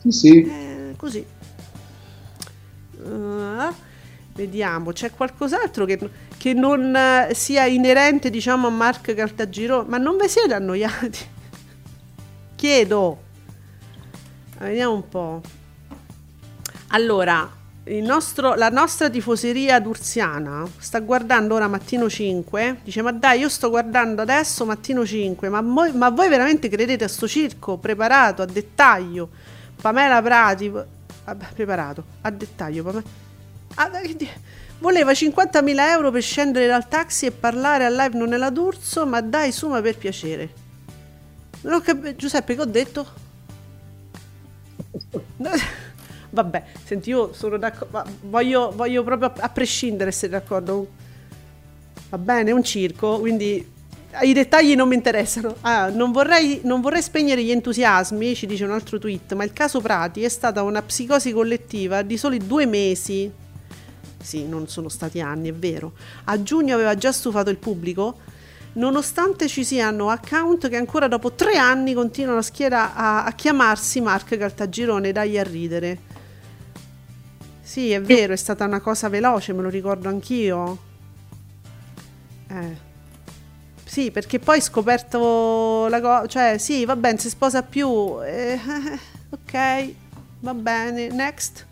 [0.00, 0.42] Sì, sì.
[0.44, 1.35] Eh, così.
[3.06, 3.72] Uh,
[4.34, 5.98] vediamo, c'è qualcos'altro che,
[6.36, 11.18] che non eh, sia inerente, diciamo, a Mark Caltagiro, ma non vi siete annoiati?
[12.56, 13.18] Chiedo.
[14.58, 15.40] Eh, Vediamo un po'.
[16.88, 17.48] Allora,
[17.84, 22.80] nostro- la nostra tifoseria d'Urziana sta guardando ora Mattino 5.
[22.84, 25.48] Dice: Ma dai, io sto guardando adesso Mattino 5.
[25.48, 29.28] Ma, mo- ma voi veramente credete a sto circo preparato a dettaglio?
[29.80, 30.72] Pamela Prati,
[31.34, 32.82] preparato a dettaglio.
[32.84, 33.24] Pame-
[33.74, 33.90] Ah,
[34.78, 39.06] voleva 50.000 euro per scendere dal taxi e parlare al live non è la D'Urso.
[39.06, 40.50] Ma dai, su, ma per piacere.
[41.82, 43.06] Cap- Giuseppe, che ho detto?
[46.30, 48.04] Vabbè, senti, io sono d'accordo.
[48.22, 50.88] Voglio, voglio proprio a prescindere essere d'accordo.
[52.10, 53.74] Va bene, è un circo, quindi
[54.22, 55.56] i dettagli non mi interessano.
[55.60, 59.52] Ah, non, vorrei, non vorrei spegnere gli entusiasmi, ci dice un altro tweet, ma il
[59.52, 63.30] caso Prati è stata una psicosi collettiva di soli due mesi.
[64.20, 65.92] Sì, non sono stati anni, è vero.
[66.24, 68.18] A giugno aveva già stufato il pubblico,
[68.74, 74.00] nonostante ci siano account che ancora dopo tre anni continuano a, schiera, a, a chiamarsi
[74.00, 75.98] Mark Caltagirone, dai a ridere.
[77.62, 80.78] Sì, è vero, è stata una cosa veloce, me lo ricordo anch'io.
[82.48, 82.85] Eh.
[83.96, 87.88] Sì, perché poi scoperto la cosa, cioè sì, va bene, si sposa più.
[88.22, 88.58] eh,
[89.32, 89.92] ok,
[90.40, 91.64] va bene, next.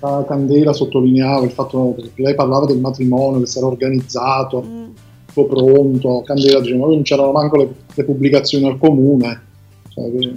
[0.00, 4.84] La Candela sottolineava il fatto che lei parlava del matrimonio che si era organizzato, Mm.
[5.32, 6.22] tutto pronto.
[6.26, 9.42] Candela diceva: "Ma non c'erano manco le, le pubblicazioni al comune.
[9.90, 10.34] Cioè, che-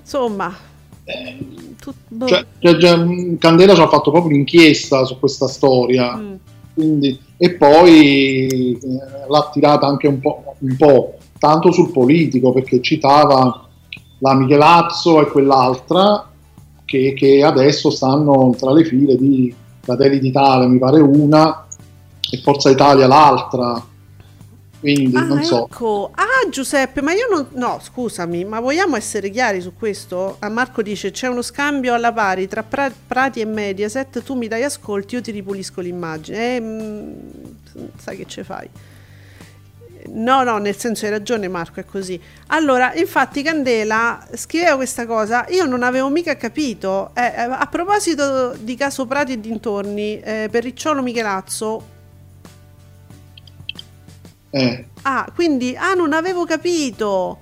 [0.00, 0.56] Insomma,
[1.78, 2.26] tut- boh.
[2.28, 6.16] cioè, cioè, cioè, mh, Candela ci ha fatto proprio l'inchiesta su questa storia.
[6.16, 6.34] Mm.
[6.78, 8.98] Quindi- e poi eh,
[9.28, 13.66] l'ha tirata anche un po', un po', tanto sul politico perché citava
[14.18, 16.28] la Michelazzo e quell'altra
[16.84, 21.66] che, che adesso stanno tra le file di Fratelli d'Italia mi pare una
[22.30, 23.84] e Forza Italia l'altra
[24.80, 26.10] quindi Ah, non so ecco.
[26.14, 27.48] Ah, Giuseppe, ma io non.
[27.54, 30.36] No, scusami, ma vogliamo essere chiari su questo?
[30.38, 34.22] A Marco dice: c'è uno scambio alla pari tra Pra- Prati e Mediaset.
[34.22, 36.56] Tu mi dai ascolti, io ti ripulisco l'immagine.
[36.56, 37.12] Eh, mm,
[37.98, 38.68] sai che ce fai?
[40.10, 42.18] No, no, nel senso hai ragione Marco, è così.
[42.48, 47.10] Allora, infatti Candela scriveva questa cosa, io non avevo mica capito.
[47.14, 51.96] Eh, eh, a proposito di caso Prati e dintorni, eh, per Ricciolo Michelazzo,
[54.50, 57.38] eh, Ah, quindi ah, non avevo capito.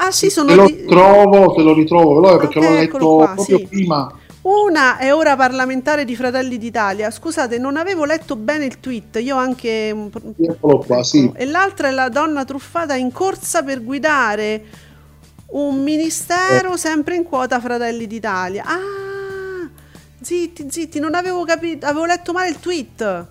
[0.00, 3.58] Ah, sì, sono se lo ritrovo se lo ritrovo veloce perché l'ho letto qua, proprio
[3.58, 3.66] sì.
[3.66, 7.10] prima Una è ora parlamentare di Fratelli d'Italia.
[7.10, 9.18] Scusate, non avevo letto bene il tweet.
[9.20, 14.64] Io anche eccolo qua sì E l'altra è la donna truffata in corsa per guidare
[15.48, 18.64] un ministero sempre in quota Fratelli d'Italia.
[18.64, 19.68] Ah,
[20.20, 23.26] zitti, zitti, non avevo capito, avevo letto male il tweet.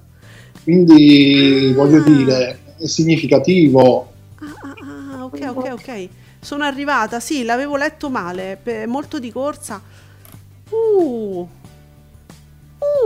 [0.71, 1.73] Quindi Ah.
[1.75, 6.09] voglio dire è significativo Ah, ah, ah, ok, ok, ok.
[6.41, 9.81] Sono arrivata, sì, l'avevo letto male, molto di corsa.
[10.69, 11.47] Uh.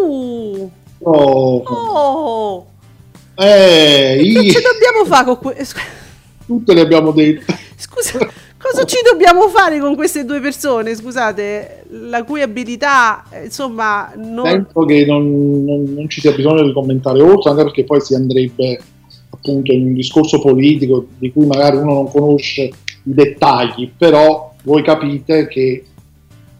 [0.01, 0.71] Uh.
[1.03, 2.65] Oh, Oh.
[3.35, 5.79] eh, Che ci dobbiamo fare con questo?
[6.45, 8.19] tutte le abbiamo dette Scusa,
[8.61, 10.95] cosa ci dobbiamo fare con queste due persone?
[10.95, 14.43] Scusate, la cui abilità, eh, insomma, non...
[14.43, 18.15] Penso che non, non- non ci sia bisogno di commentare oltre, anche perché poi si
[18.15, 18.79] andrebbe
[19.29, 22.71] appunto in un discorso politico di cui magari uno non conosce i
[23.03, 25.85] dettagli, però voi capite che,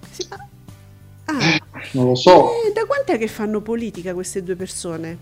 [0.10, 0.38] Sì, ma-
[1.26, 1.60] Ah,
[1.94, 5.18] non lo so, eh, da quant'è che fanno politica queste due persone?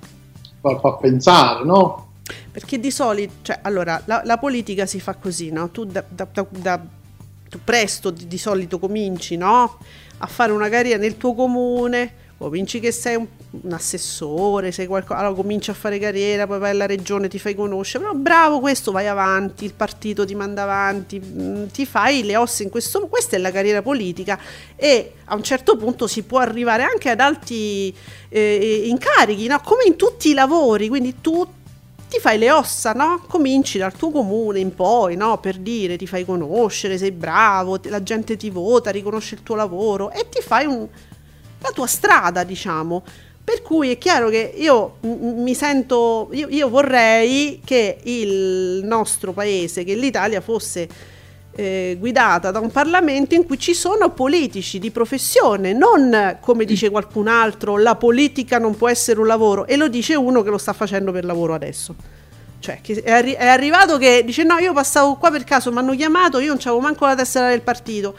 [0.62, 2.08] fa, fa pensare, no?
[2.52, 5.70] Perché di solito, cioè, allora, la, la politica si fa così, no?
[5.70, 6.82] Tu, da, da- da-
[7.50, 9.80] tu presto di, di solito cominci, no?
[10.20, 13.28] A fare una carriera nel tuo comune, cominci che sei un,
[13.62, 17.56] un assessore, sei qualcosa, allora cominci a fare carriera, poi vai alla regione, ti fai
[17.56, 22.38] conoscere, però bravo questo, vai avanti, il partito ti manda avanti, mm, ti fai le
[22.38, 24.40] ossa in questo, questa è la carriera politica
[24.76, 27.94] e a un certo punto si può arrivare anche ad alti
[28.30, 29.60] eh, incarichi, no?
[29.62, 31.46] Come in tutti i lavori, quindi tu
[32.10, 33.24] ti fai le ossa, no?
[33.28, 35.38] Cominci dal tuo comune in poi, no?
[35.38, 40.12] Per dire, ti fai conoscere, sei bravo, la gente ti vota, riconosce il tuo lavoro
[40.12, 40.88] e ti fai un-
[41.62, 43.04] la tua strada, diciamo.
[43.44, 49.84] Per cui è chiaro che io mi sento, io, io vorrei che il nostro paese,
[49.84, 50.88] che l'Italia fosse
[51.56, 56.90] eh, guidata da un Parlamento in cui ci sono politici di professione, non come dice
[56.90, 60.58] qualcun altro, la politica non può essere un lavoro, e lo dice uno che lo
[60.58, 61.96] sta facendo per lavoro adesso.
[62.60, 65.96] Cioè, è, arri- è arrivato che dice: No, io passavo qua per caso, mi hanno
[65.96, 68.16] chiamato, io non avevo manco la tessera del partito.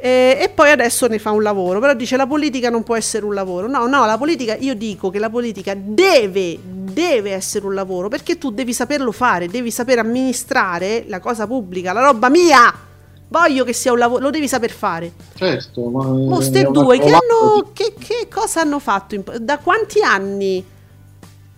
[0.00, 1.80] E, e poi adesso ne fa un lavoro.
[1.80, 3.66] Però dice: La politica non può essere un lavoro.
[3.66, 8.38] No, no, la politica, io dico che la politica deve, deve essere un lavoro perché
[8.38, 12.86] tu devi saperlo fare, devi saper amministrare la cosa pubblica, la roba mia.
[13.30, 15.12] Voglio che sia un lavoro, lo devi saper fare.
[15.34, 19.14] Certo, ma Mo è ste una due che, hanno, che, che cosa hanno fatto?
[19.16, 20.64] in da quanti anni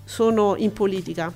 [0.04, 1.32] sono in politica?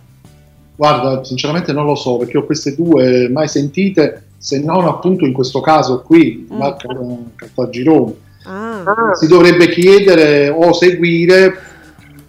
[0.77, 5.33] Guarda, sinceramente non lo so perché ho queste due mai sentite, se non appunto in
[5.33, 6.57] questo caso qui, Mm.
[6.59, 6.87] Marca
[7.35, 8.13] Cartagirone.
[8.45, 11.55] Ah, Si dovrebbe chiedere o seguire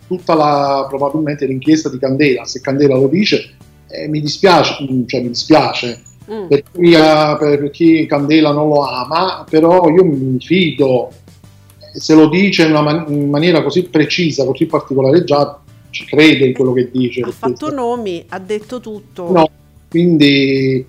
[0.07, 2.45] tutta la probabilmente l'inchiesta di Candela.
[2.45, 3.55] Se Candela lo dice,
[3.89, 6.01] eh, mi dispiace, mm, cioè mi dispiace
[6.31, 6.47] mm.
[6.47, 11.11] per chi, per chi Candela non lo ama, però io mi fido.
[11.91, 16.53] Se lo dice in, una man- in maniera così precisa, così particolareggiata, ci credo in
[16.53, 17.23] quello che dice.
[17.23, 19.29] ha fatto nomi, ha detto tutto.
[19.33, 19.49] No,
[19.89, 20.85] quindi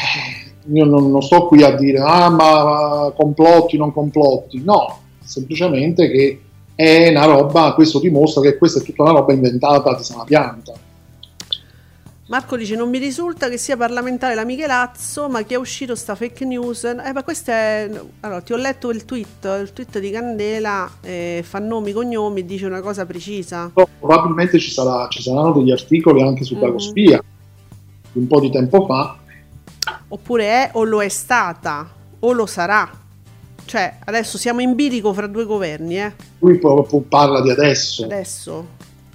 [0.00, 0.39] eh,
[0.72, 6.40] io non, non sto qui a dire ah ma complotti, non complotti, no, semplicemente che
[6.74, 10.72] è una roba, questo dimostra che questa è tutta una roba inventata di sana pianta.
[12.30, 16.14] Marco dice: Non mi risulta che sia parlamentare la Michelazzo, ma che è uscito sta
[16.14, 16.84] fake news.
[16.84, 17.90] Eh, ma questo è.
[18.20, 22.66] Allora, ti ho letto il tweet, il tweet di Candela, eh, fa nomi, cognomi, dice
[22.66, 23.72] una cosa precisa.
[23.74, 26.60] Però probabilmente ci, sarà- ci saranno degli articoli anche su Mhm.
[26.60, 27.22] Dagospia
[28.12, 29.18] un po' di tempo fa.
[30.12, 31.88] Oppure è o lo è stata
[32.18, 32.88] o lo sarà.
[33.64, 36.12] Cioè, adesso siamo in bilico fra due governi, eh.
[36.40, 38.04] Lui proprio parla di adesso.
[38.04, 38.66] Adesso.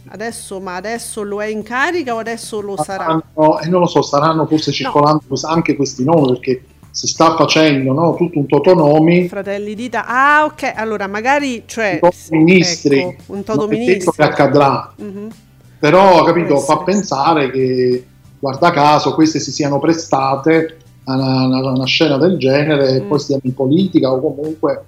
[0.07, 3.21] Adesso, ma adesso lo è in carica o adesso lo sarà?
[3.33, 7.91] Saranno- e non lo so, staranno forse circolando anche questi nomi perché si sta facendo
[7.91, 10.07] no, tutto un totonomi Fratelli d'Italia.
[10.07, 10.71] Ah, ok.
[10.75, 14.11] Allora, magari, cioè, un toto ministri, ecco, un toto ministri.
[14.15, 15.27] che accadrà, Mhm.
[15.79, 16.85] però capito, Può fa essere.
[16.85, 18.05] pensare che
[18.39, 20.77] guarda caso queste si siano prestate
[21.13, 23.07] una, una- una scena del genere e Mm.
[23.07, 24.83] poi stiamo in politica o comunque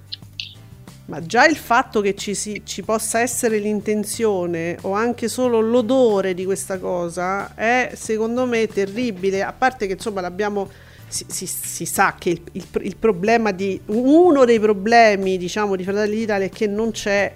[1.06, 6.34] Ma già il fatto che ci, si- ci possa essere l'intenzione o anche solo l'odore
[6.34, 9.42] di questa cosa è secondo me terribile.
[9.42, 10.68] A parte che insomma l'abbiamo.
[11.10, 13.80] Si, si- si sa che il, il- il problema di.
[13.86, 17.32] Uno dei problemi, diciamo, di Fratelli d'Italia è che non c'è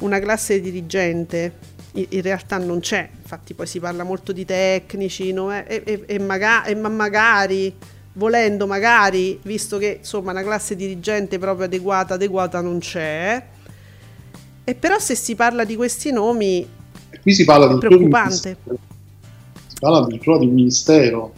[0.00, 1.52] una classe dirigente.
[1.94, 3.08] In, in realtà non c'è.
[3.22, 5.50] Infatti, poi si parla molto di tecnici no?
[5.50, 7.74] e, e- e maga- e ma magari
[8.14, 13.46] volendo magari, visto che insomma una classe dirigente proprio adeguata, adeguata non c'è.
[14.64, 16.66] E però se si parla di questi nomi,
[17.20, 18.56] qui si parla di Preoccupante.
[19.66, 21.32] si parla addirittura di un ministero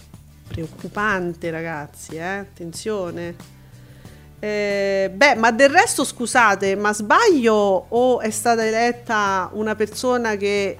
[0.57, 2.23] preoccupante ragazzi, eh?
[2.23, 3.35] attenzione.
[4.39, 7.53] Eh, beh, ma del resto scusate, ma sbaglio
[7.89, 10.79] o è stata eletta una persona che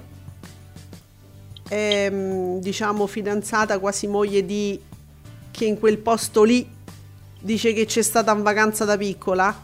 [1.67, 4.79] è mm, diciamo fidanzata quasi moglie di
[5.57, 6.69] che in quel posto lì
[7.41, 9.59] dice che c'è stata in vacanza da piccola?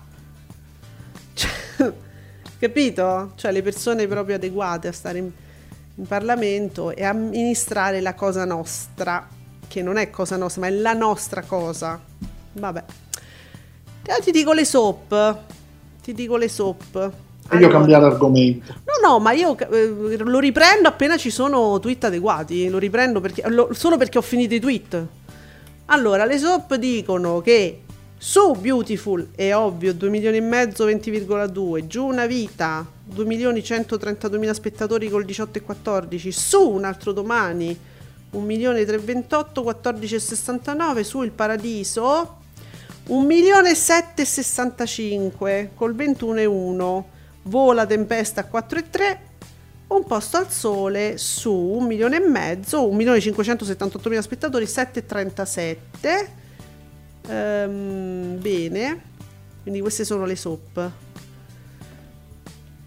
[1.36, 1.52] Cioè,
[2.58, 3.34] capito?
[3.36, 5.30] Cioè le persone proprio adeguate a stare in,
[5.94, 9.28] in Parlamento e amministrare la cosa nostra,
[9.68, 12.02] che non è cosa nostra, ma è la nostra cosa.
[12.54, 12.84] Vabbè.
[14.08, 15.38] Io ti dico le soap.
[16.02, 17.12] Ti dico le soap.
[17.50, 22.68] Allora- cambiare argomento No, no, ma io eh, lo riprendo appena ci sono tweet adeguati.
[22.68, 25.08] Lo riprendo perché, lo- solo perché ho finito i tweet.
[25.88, 27.82] Allora, le SOP dicono che
[28.18, 34.40] su Beautiful è ovvio 2 milioni e mezzo 20,2, giù una vita 2 milioni 132
[34.40, 37.78] mila spettatori col 18 e 14, su un altro domani
[38.30, 42.38] 1 milione 328 14 e 69, su il Paradiso
[43.08, 47.08] 1 milione e 7 e 65 col 21 e 1,
[47.44, 49.20] vola Tempesta a 4 e 3
[49.96, 54.66] un posto al sole su un milione e mezzo, un milione e 578 mila spettatori,
[54.66, 56.28] 7,37.
[57.28, 59.02] Ehm, bene,
[59.62, 60.92] quindi queste sono le soap.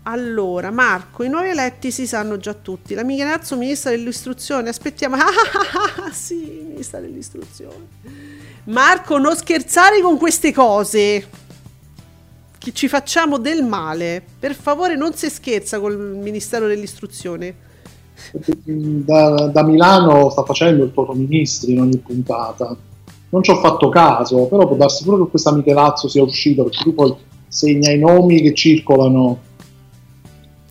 [0.03, 2.95] Allora, Marco, i nuovi eletti si sanno già tutti.
[2.95, 5.17] La Michelazzo, ministra dell'istruzione, aspettiamo.
[5.17, 7.89] Ah, sì, ministra dell'istruzione.
[8.65, 11.27] Marco, non scherzare con queste cose
[12.73, 14.23] ci facciamo del male.
[14.39, 17.55] Per favore non si scherza col Ministero dell'Istruzione.
[18.65, 22.77] Da, da Milano sta facendo il Toto Ministri in ogni puntata.
[23.29, 26.83] Non ci ho fatto caso, però può darsi pure che questa Michelazzo sia uscita, perché
[26.83, 27.15] tu poi
[27.49, 29.39] segna i nomi che circolano.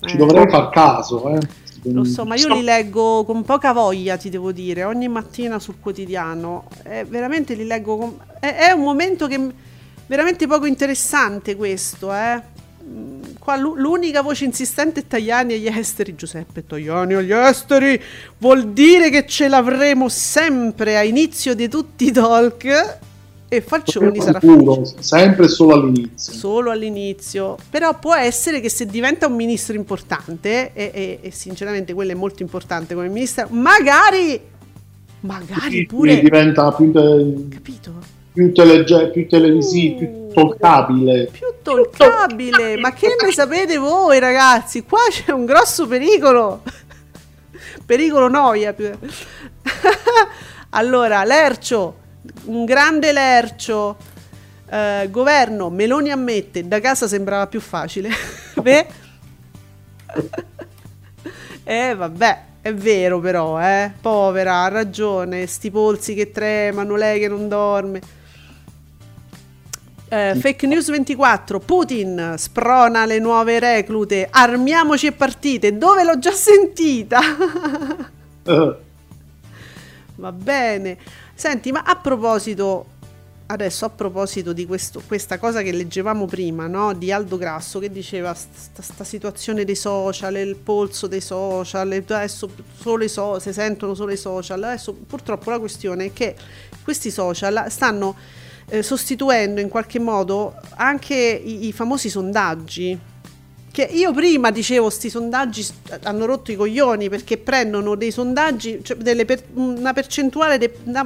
[0.01, 0.17] Ci Eh.
[0.17, 1.39] dovrei far caso, eh.
[1.83, 5.75] Lo so, ma io li leggo con poca voglia, ti devo dire, ogni mattina sul
[5.79, 6.63] quotidiano.
[6.83, 8.17] Eh, veramente li leggo con...
[8.39, 9.73] È, è un momento che...
[10.07, 12.41] Veramente poco interessante questo, eh.
[12.83, 16.15] Mm, Qua l'u- l'unica voce insistente è Tajani agli esteri.
[16.15, 18.01] Giuseppe Tajani agli esteri
[18.39, 22.97] vuol dire che ce l'avremo sempre a inizio di tutti i talk.
[23.47, 24.95] E Falcioni sarà felice.
[24.99, 26.33] sempre solo all'inizio.
[26.33, 31.93] Solo all'inizio, però può essere che se diventa un ministro importante, e, e- e sinceramente
[31.93, 34.41] quello è molto importante come ministro, magari,
[35.21, 36.91] magari Quindi pure, diventa più,
[37.49, 37.93] capito?
[38.35, 41.29] Più, telege- più televisivo, più toccabile.
[41.31, 44.83] Più toccabile, ma che ne sapete voi ragazzi?
[44.83, 46.61] Qua c'è un grosso pericolo,
[47.85, 48.75] pericolo noia.
[50.71, 51.95] allora, Lercio,
[52.45, 53.95] un grande Lercio,
[54.69, 58.09] eh, governo, Meloni ammette, da casa sembrava più facile.
[58.61, 58.87] Beh.
[61.67, 63.91] Eh vabbè, è vero però, eh.
[63.99, 67.99] Povera, ha ragione, sti polsi che tremano, lei che non dorme.
[70.15, 76.31] Eh, fake news 24, Putin sprona le nuove reclute, armiamoci e partite, dove l'ho già
[76.31, 77.19] sentita?
[80.15, 80.97] Va bene.
[81.33, 82.85] Senti, ma a proposito,
[83.47, 86.93] adesso a proposito di questo, questa cosa che leggevamo prima, no?
[86.93, 92.49] Di Aldo Grasso che diceva sta, sta situazione dei social, il polso dei social, adesso
[92.79, 94.63] solo i so- si sentono solo i social.
[94.63, 96.37] Adesso purtroppo la questione è che
[96.85, 102.97] questi social stanno eh, sostituendo in qualche modo anche i, i famosi sondaggi.
[103.71, 105.65] Che io prima dicevo, sti sondaggi
[106.03, 111.05] hanno rotto i coglioni perché prendono dei sondaggi, cioè delle per- una percentuale de- una-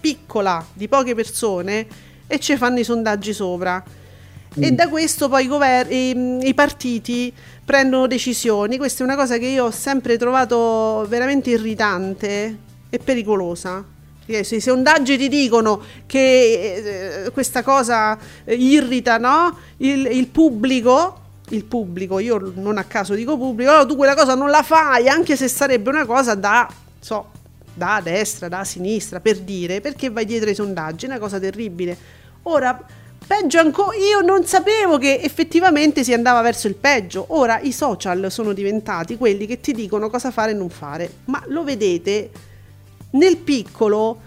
[0.00, 1.86] piccola di poche persone
[2.28, 3.82] e ci fanno i sondaggi sopra.
[4.60, 7.32] E da questo poi i, gover- i, i partiti
[7.64, 8.76] prendono decisioni.
[8.76, 12.56] Questa è una cosa che io ho sempre trovato veramente irritante
[12.90, 13.84] e pericolosa.
[14.36, 19.56] I sondaggi ti dicono che eh, questa cosa eh, irrita no?
[19.78, 24.34] il, il pubblico, il pubblico, io non a caso dico pubblico, allora tu quella cosa
[24.34, 26.68] non la fai, anche se sarebbe una cosa da,
[27.00, 27.30] so,
[27.72, 31.96] da destra, da sinistra, per dire, perché vai dietro ai sondaggi, è una cosa terribile.
[32.42, 32.78] Ora,
[33.26, 37.24] peggio ancora, io non sapevo che effettivamente si andava verso il peggio.
[37.28, 41.42] Ora i social sono diventati quelli che ti dicono cosa fare e non fare, ma
[41.46, 42.30] lo vedete
[43.10, 44.20] nel piccolo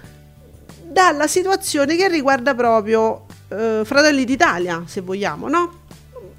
[0.83, 5.79] dalla situazione che riguarda proprio eh, Fratelli d'Italia, se vogliamo, no?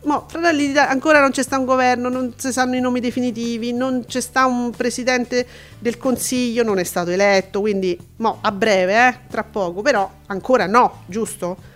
[0.05, 3.73] Mo, Fratelli d'Italia, ancora non c'è sta un governo, non si sanno i nomi definitivi,
[3.73, 5.47] non c'è sta un presidente
[5.79, 10.67] del consiglio, non è stato eletto, quindi mo, a breve, eh, tra poco, però ancora
[10.67, 11.71] no, giusto?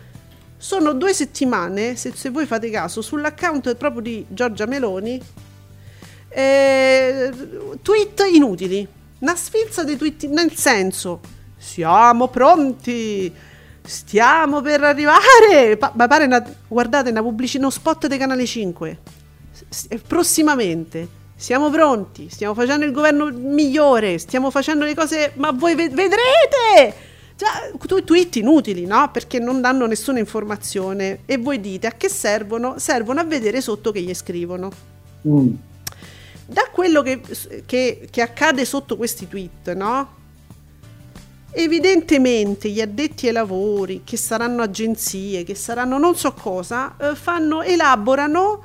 [0.58, 5.22] Sono due settimane, se, se voi fate caso, sull'account proprio di Giorgia Meloni,
[6.28, 7.30] eh,
[7.80, 8.86] tweet inutili,
[9.20, 11.20] una sfilza di tweet, nel senso,
[11.56, 13.32] siamo pronti,
[13.82, 18.98] stiamo per arrivare, Pa- ma pare una, guardate una pubblicità, uno spot del canale 5,
[19.68, 25.50] S- eh, prossimamente, siamo pronti, stiamo facendo il governo migliore, stiamo facendo le cose, ma
[25.50, 27.14] voi ve- vedrete!
[27.36, 27.70] Già,
[28.02, 29.10] tweet inutili, no?
[29.10, 32.78] Perché non danno nessuna informazione e voi dite a che servono?
[32.78, 34.70] Servono a vedere sotto che gli scrivono
[35.28, 35.48] mm.
[36.46, 37.20] Da quello che,
[37.66, 40.14] che- che accade sotto questi tweet, no?
[41.50, 47.62] Evidentemente gli addetti ai lavori, che saranno agenzie, che saranno non so cosa, eh, fanno,
[47.62, 48.62] elaborano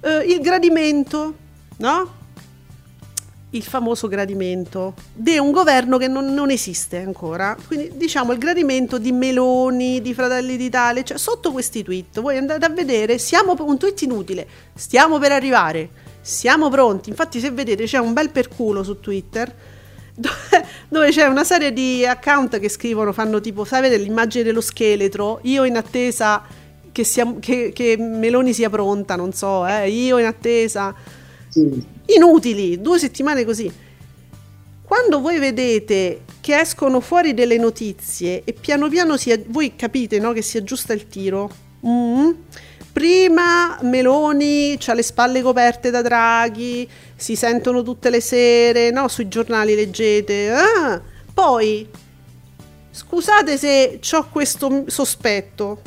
[0.00, 1.34] eh, il gradimento,
[1.78, 2.22] no?
[3.54, 7.56] il famoso gradimento di un governo che non, non esiste ancora.
[7.66, 12.64] Quindi diciamo il gradimento di Meloni, di Fratelli d'Italia, cioè sotto questi tweet voi andate
[12.64, 15.88] a vedere, siamo un tweet inutile, stiamo per arrivare,
[16.24, 17.10] siamo pronti.
[17.10, 19.54] Infatti se vedete c'è un bel perculo su Twitter
[20.88, 25.64] dove, c'è una serie di account che scrivono, fanno tipo, sapete l'immagine dello scheletro, io
[25.64, 26.42] in attesa
[26.92, 30.94] che, sia, che, che Meloni sia pronta, non so, eh, io in attesa.
[31.48, 31.84] Sì.
[32.06, 33.70] Inutili, due settimane così.
[34.82, 40.32] Quando voi vedete che escono fuori delle notizie e piano piano si, voi capite no,
[40.32, 41.50] che si aggiusta il tiro.
[41.86, 42.30] Mm.
[42.94, 49.08] Prima Meloni ha le spalle coperte da Draghi, si sentono tutte le sere, no?
[49.08, 50.52] Sui giornali leggete.
[50.52, 51.02] Ah,
[51.34, 51.88] poi,
[52.92, 55.82] scusate se ho questo sospetto,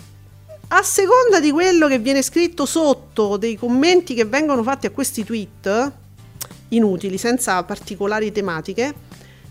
[0.67, 5.23] a seconda di quello che viene scritto sotto dei commenti che vengono fatti a questi
[5.23, 5.91] tweet,
[6.67, 8.93] inutili, senza particolari tematiche,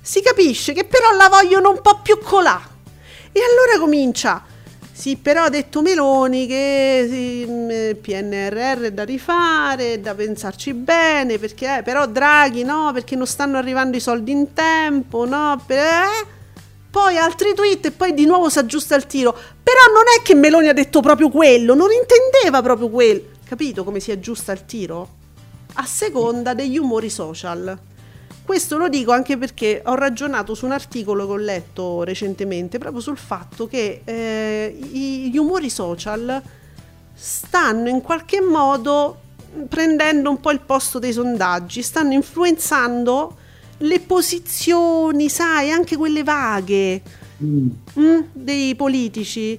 [0.02, 2.60] si capisce che però la vogliono un po' più colà.
[3.32, 4.44] E allora comincia.
[4.96, 10.72] Sì, però ha detto Meloni che sì, il PNRR è da rifare, è da pensarci
[10.72, 15.62] bene, perché eh, però Draghi no, perché non stanno arrivando i soldi in tempo, no,
[15.66, 16.26] per, eh?
[16.90, 19.32] poi altri tweet e poi di nuovo si aggiusta il tiro.
[19.32, 23.20] Però non è che Meloni ha detto proprio quello, non intendeva proprio quello.
[23.46, 25.08] Capito come si aggiusta il tiro?
[25.74, 27.78] A seconda degli umori social.
[28.46, 33.00] Questo lo dico anche perché ho ragionato su un articolo che ho letto recentemente proprio
[33.00, 36.40] sul fatto che eh, gli umori social
[37.12, 39.20] stanno in qualche modo
[39.68, 43.36] prendendo un po' il posto dei sondaggi, stanno influenzando
[43.78, 47.02] le posizioni, sai, anche quelle vaghe
[47.42, 47.68] Mm.
[47.98, 49.58] mm, dei politici.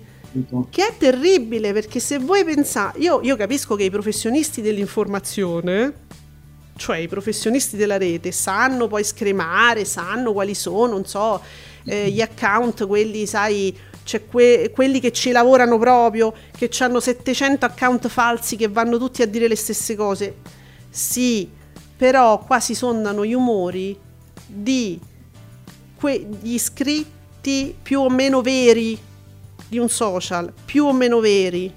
[0.69, 5.93] Che è terribile perché se voi pensate, io, io capisco che i professionisti dell'informazione,
[6.77, 11.41] cioè i professionisti della rete, sanno poi scremare, sanno quali sono, non so,
[11.85, 17.65] eh, gli account, quelli, sai, c'è que- quelli che ci lavorano proprio, che hanno 700
[17.65, 20.35] account falsi che vanno tutti a dire le stesse cose.
[20.89, 21.49] Sì,
[21.97, 23.97] però qua si sondano gli umori
[24.45, 24.99] di
[25.95, 28.97] quegli iscritti più o meno veri
[29.67, 31.73] di un social, più o meno veri,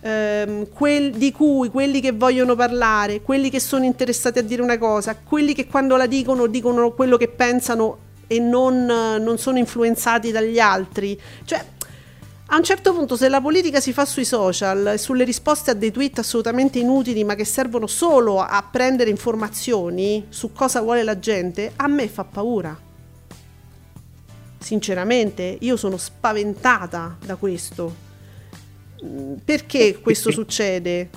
[0.00, 4.78] ehm, quel, di cui quelli che vogliono parlare, quelli che sono interessati a dire una
[4.78, 10.30] cosa, quelli che quando la dicono dicono quello che pensano e non, non sono influenzati
[10.30, 11.20] dagli altri.
[11.44, 11.64] Cioè,
[12.52, 15.92] a un certo punto, se la politica si fa sui social, sulle risposte a dei
[15.92, 21.72] tweet assolutamente inutili, ma che servono solo a prendere informazioni su cosa vuole la gente,
[21.76, 22.76] a me fa paura.
[24.58, 28.09] Sinceramente, io sono spaventata da questo.
[29.04, 31.08] Mm, Perché questo succede?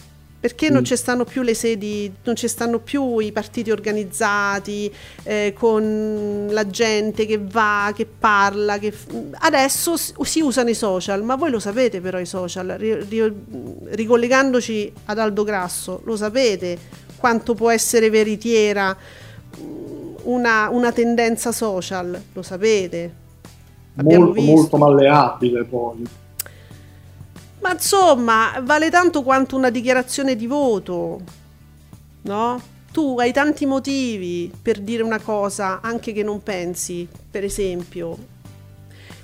[0.44, 5.54] Perché non ci stanno più le sedi, non ci stanno più i partiti organizzati eh,
[5.58, 8.78] con la gente che va, che parla.
[8.78, 9.08] Che f-
[9.40, 13.34] Adesso si usano i social, ma voi lo sapete però i social, ri- ri-
[13.92, 16.78] ricollegandoci ad Aldo Grasso, lo sapete
[17.16, 18.94] quanto può essere veritiera
[19.62, 23.14] mm, una, una tendenza social, lo sapete.
[23.96, 24.56] Abbiamo molto, visto.
[24.56, 26.04] molto malleabile poi.
[27.64, 31.22] Ma insomma, vale tanto quanto una dichiarazione di voto,
[32.24, 32.62] no?
[32.92, 38.18] Tu hai tanti motivi per dire una cosa anche che non pensi, per esempio.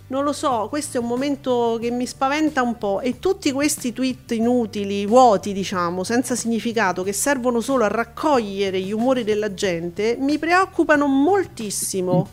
[0.07, 3.91] Non lo so, questo è un momento che mi spaventa un po' e tutti questi
[3.91, 10.15] tweet inutili, vuoti diciamo, senza significato, che servono solo a raccogliere gli umori della gente,
[10.17, 12.27] mi preoccupano moltissimo.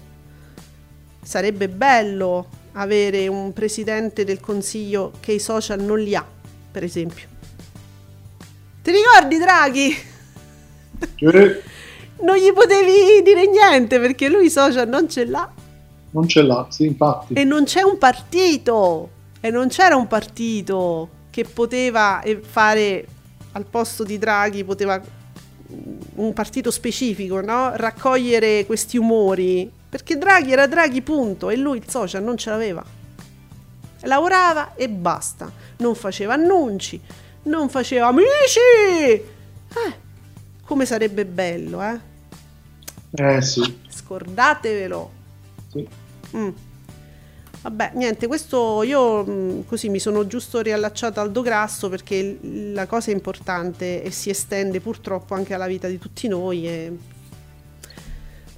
[1.20, 2.46] Sarebbe bello
[2.76, 6.24] avere un presidente del consiglio che i social non li ha,
[6.70, 7.26] per esempio.
[8.82, 9.96] Ti ricordi Draghi?
[11.16, 11.62] Cioè,
[12.22, 15.52] Non gli potevi dire niente perché lui i social non ce l'ha
[16.16, 17.34] non ce l'ha, sì, infatti.
[17.34, 23.06] e non c'è un partito e non c'era un partito che poteva eh, fare
[23.52, 27.72] al posto di Draghi poteva mm, un partito specifico, no?
[27.74, 32.84] Raccogliere questi umori perché Draghi era Draghi punto e lui il social non ce l'aveva.
[34.02, 37.00] Lavorava e basta, non faceva annunci,
[37.44, 38.58] non faceva amici.
[39.08, 39.24] Eh,
[40.66, 41.98] come sarebbe bello, eh?
[43.14, 45.10] Eh sì, Scordatevelo.
[45.72, 45.88] sì.
[46.36, 46.48] Mm.
[47.62, 52.86] Vabbè, niente, questo io mm, così mi sono giusto riallacciata al dograsso perché il- la
[52.86, 56.68] cosa è importante e si estende purtroppo anche alla vita di tutti noi.
[56.68, 56.96] E...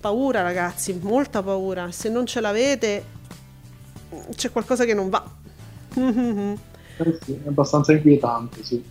[0.00, 1.90] Paura ragazzi, molta paura.
[1.90, 3.04] Se non ce l'avete
[4.34, 5.24] c'è qualcosa che non va.
[5.94, 8.82] Eh sì, è abbastanza inquietante, sì.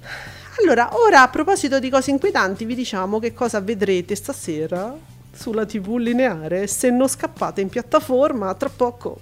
[0.61, 4.95] Allora, ora a proposito di cose inquietanti, vi diciamo che cosa vedrete stasera
[5.33, 6.67] sulla TV lineare.
[6.67, 9.19] Se non scappate in piattaforma, tra poco.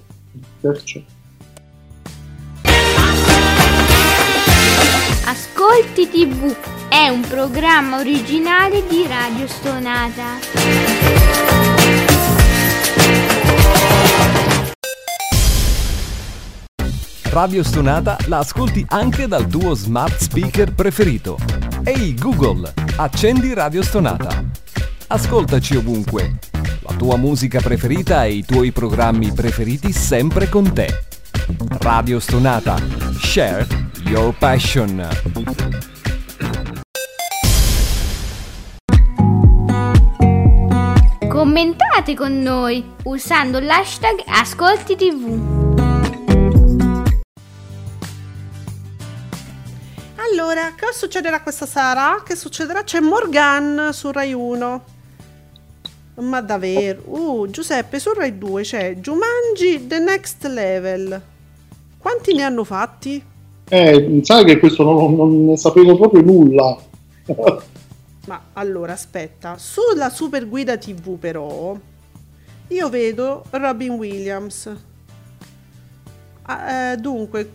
[0.62, 1.00] Perciò.
[5.26, 6.56] Ascolti TV
[6.90, 11.55] è un programma originale di Radio Stonata.
[17.36, 21.38] Radio Stonata la ascolti anche dal tuo smart speaker preferito.
[21.84, 24.42] Ehi Google, accendi Radio Stonata.
[25.08, 26.40] Ascoltaci ovunque.
[26.80, 30.88] La tua musica preferita e i tuoi programmi preferiti sempre con te.
[31.82, 32.78] Radio Stonata.
[33.20, 33.68] Share
[34.06, 35.06] your passion.
[41.28, 44.96] Commentate con noi usando l'hashtag Ascolti
[50.38, 52.22] Allora, che succederà questa sera?
[52.22, 52.84] Che succederà?
[52.84, 54.84] C'è Morgan su Rai 1.
[56.16, 57.04] Ma davvero?
[57.06, 61.22] Uh, Giuseppe, su Rai 2 c'è Jumanji The Next Level.
[61.98, 63.24] Quanti ne hanno fatti?
[63.70, 66.78] Eh, sai che questo non, non ne sapevo proprio nulla.
[68.28, 69.58] Ma allora, aspetta.
[69.58, 71.78] Sulla Super Guida TV però,
[72.68, 74.70] io vedo Robin Williams.
[76.42, 77.50] Ah, eh, dunque,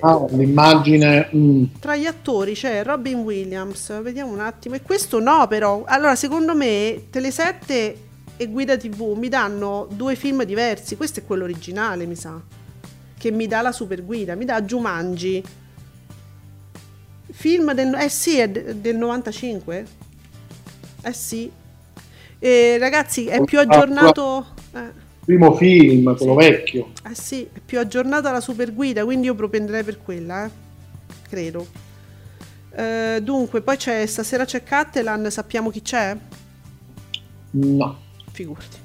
[0.00, 1.28] Ah, l'immagine...
[1.34, 4.74] mm, tra gli attori c'è Robin Williams, vediamo un attimo.
[4.74, 5.84] E questo no, però.
[5.86, 7.94] Allora, secondo me, Tele7
[8.36, 10.96] e Guida TV mi danno due film diversi.
[10.96, 12.40] Questo è quello originale, mi sa.
[13.18, 15.42] Che mi dà la super guida, mi dà Jumanji.
[17.30, 17.94] Film del.
[17.94, 19.86] Eh sì, è de- del 95.
[21.02, 21.50] Eh sì.
[22.38, 24.46] Eh, ragazzi, è più aggiornato.
[24.74, 25.01] Eh.
[25.24, 26.92] Primo film, quello vecchio.
[27.08, 30.50] Eh sì, è più aggiornata la super guida, quindi io propenderei per quella, eh.
[31.28, 31.66] Credo.
[32.74, 36.16] Eh, dunque, poi c'è stasera c'è Cattelan, sappiamo chi c'è?
[37.50, 37.98] No.
[38.32, 38.80] Figurati.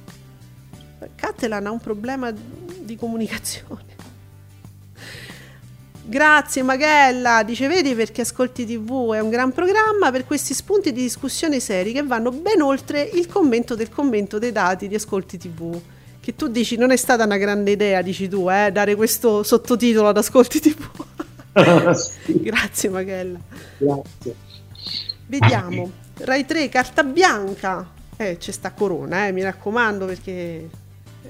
[1.15, 3.95] Cattelan ha un problema di comunicazione.
[6.09, 11.01] Grazie Magella, dice vedi perché Ascolti TV è un gran programma per questi spunti di
[11.01, 15.77] discussione seri che vanno ben oltre il commento del commento dei dati di Ascolti TV.
[16.27, 20.09] Che tu dici non è stata una grande idea, dici tu, eh, dare questo sottotitolo
[20.09, 21.95] ad Ascolti TV.
[21.95, 23.39] Sì, Grazie Magella.
[23.77, 24.35] grazie.
[25.25, 25.89] Vediamo.
[26.17, 27.89] Rai 3, carta bianca.
[28.17, 30.67] Eh, c'è sta Corona, eh, mi raccomando perché...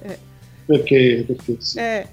[0.01, 0.17] Eh,
[0.65, 1.77] Perché, perché sì.
[1.77, 2.07] eh.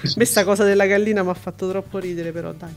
[0.14, 2.72] Questa cosa della gallina mi ha fatto troppo ridere però, dai.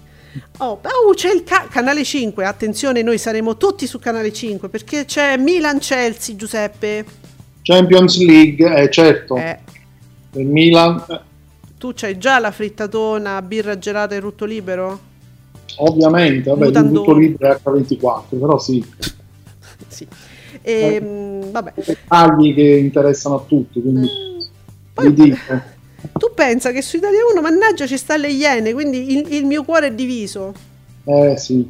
[0.57, 5.05] Oh, oh, c'è il ca- canale 5, attenzione, noi saremo tutti su canale 5 perché
[5.05, 7.05] c'è Milan-Chelsea, Giuseppe.
[7.61, 9.35] Champions League, eh, certo.
[9.35, 9.59] Eh,
[10.33, 11.19] Il Milan, eh,
[11.77, 15.09] tu c'hai già la frittatona, birra gelata e rutto libero?
[15.77, 17.05] ovviamente, vabbè, Mutandone.
[17.05, 18.85] tutto libero è H24, però sì,
[19.87, 20.05] Sì.
[20.63, 21.73] Ehm, vabbè.
[21.75, 24.07] dettagli che interessano a tutti, quindi
[24.93, 25.69] Poi- vi dico.
[26.17, 29.63] Tu pensa che su Italia 1, mannaggia, ci sta le Iene, quindi il, il mio
[29.63, 30.51] cuore è diviso.
[31.05, 31.69] Eh sì.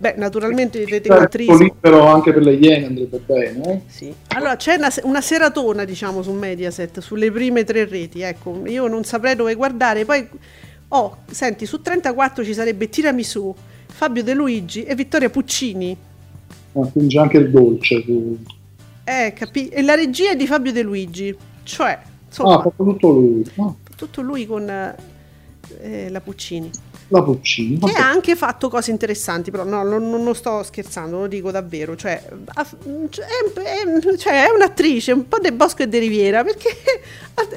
[0.00, 1.58] Beh, naturalmente Certo, tecnicatrici.
[1.62, 3.70] libero anche per le Iene andrebbe bene.
[3.70, 3.80] eh.
[3.86, 4.10] Sì.
[4.28, 8.22] Allora c'è una, una seratona, diciamo, su Mediaset, sulle prime tre reti.
[8.22, 10.06] Ecco, io non saprei dove guardare.
[10.06, 10.26] Poi,
[10.88, 13.54] oh, senti, su 34 ci sarebbe Tiramisù,
[13.88, 15.94] Fabio De Luigi e Vittoria Puccini.
[16.72, 18.02] Ah, quindi anche il dolce.
[18.02, 18.38] su-
[19.04, 21.36] Eh, capi- E la regia è di Fabio De Luigi.
[21.62, 23.44] Cioè, Ah, insomma, ha fatto tutto lui.
[23.56, 24.66] Ah, tutto lui con
[25.80, 26.70] eh, la Puccini.
[27.10, 27.74] La Puccini.
[27.78, 27.98] Che vabbè.
[27.98, 31.96] ha anche fatto cose interessanti, però no, non, non sto scherzando, lo dico davvero.
[31.96, 32.22] Cioè,
[33.10, 36.70] cioè, è, cioè, è un'attrice un po' del Bosco e de Riviera, perché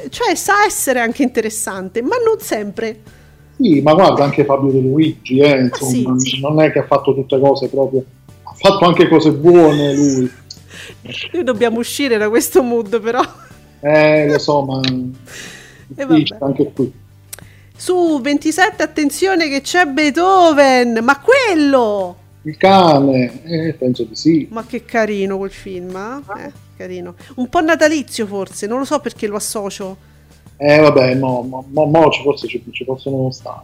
[0.10, 3.00] cioè, sa essere anche interessante, ma non sempre.
[3.58, 6.40] Sì, ma guarda anche Fabio De Luigi, eh, insomma, Ah, sì, sì.
[6.42, 8.04] non è che ha fatto tutte cose proprio.
[8.44, 10.32] Ha fatto anche cose buone lui.
[11.34, 13.22] Noi dobbiamo uscire da questo mood, però.
[13.82, 14.82] Eh, lo so, ma
[15.96, 16.24] E vabbè.
[16.40, 16.92] anche qui.
[17.84, 22.16] Su 27, attenzione che c'è Beethoven, ma quello!
[22.44, 24.48] Il cane, eh, penso di sì.
[24.52, 26.44] Ma che carino quel film, eh?
[26.46, 27.16] Eh, carino.
[27.36, 29.98] Un po' natalizio forse, non lo so perché lo associo.
[30.56, 33.64] Eh, vabbè, no, mo, mo- mo ci- forse ci, ci possono stare.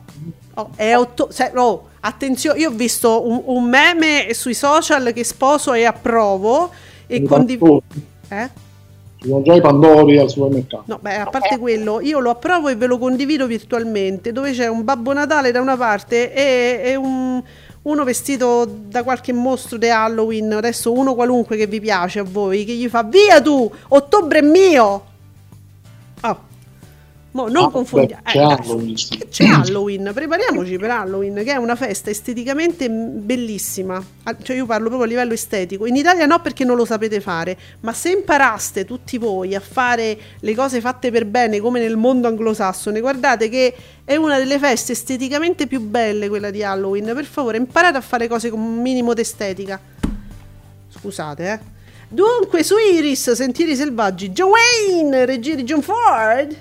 [0.55, 5.23] Oh, è otto- se- oh, attenzione, io ho visto un, un meme sui social che
[5.23, 6.71] sposo e approvo
[7.07, 7.83] e condivido.
[8.27, 8.49] Eh?
[9.21, 10.83] Ci sono già i Pandori al supermercato.
[10.85, 14.67] No, beh, a parte quello, io lo approvo e ve lo condivido virtualmente, dove c'è
[14.67, 17.43] un Babbo Natale da una parte e, e un-
[17.81, 22.63] uno vestito da qualche mostro di Halloween, adesso uno qualunque che vi piace a voi,
[22.63, 25.03] che gli fa via tu, ottobre è mio!
[26.21, 26.47] Oh.
[27.31, 28.23] Mo, non Ah, confondiamo.
[28.23, 29.23] beh, c'è Halloween, sì.
[29.30, 34.03] C'è Halloween, prepariamoci per Halloween, che è una festa esteticamente bellissima.
[34.41, 35.85] Cioè, io parlo proprio a livello estetico.
[35.85, 37.56] In Italia no, perché non lo sapete fare.
[37.81, 42.27] Ma se imparaste tutti voi a fare le cose fatte per bene, come nel mondo
[42.27, 47.11] anglosassone, guardate che è una delle feste esteticamente più belle quella di Halloween.
[47.14, 49.80] Per favore, imparate a fare cose con un minimo d'estetica.
[50.89, 51.60] Scusate, eh.
[52.07, 56.56] Dunque, su Iris, Sentieri Selvaggi, John Wayne, regia di John Ford.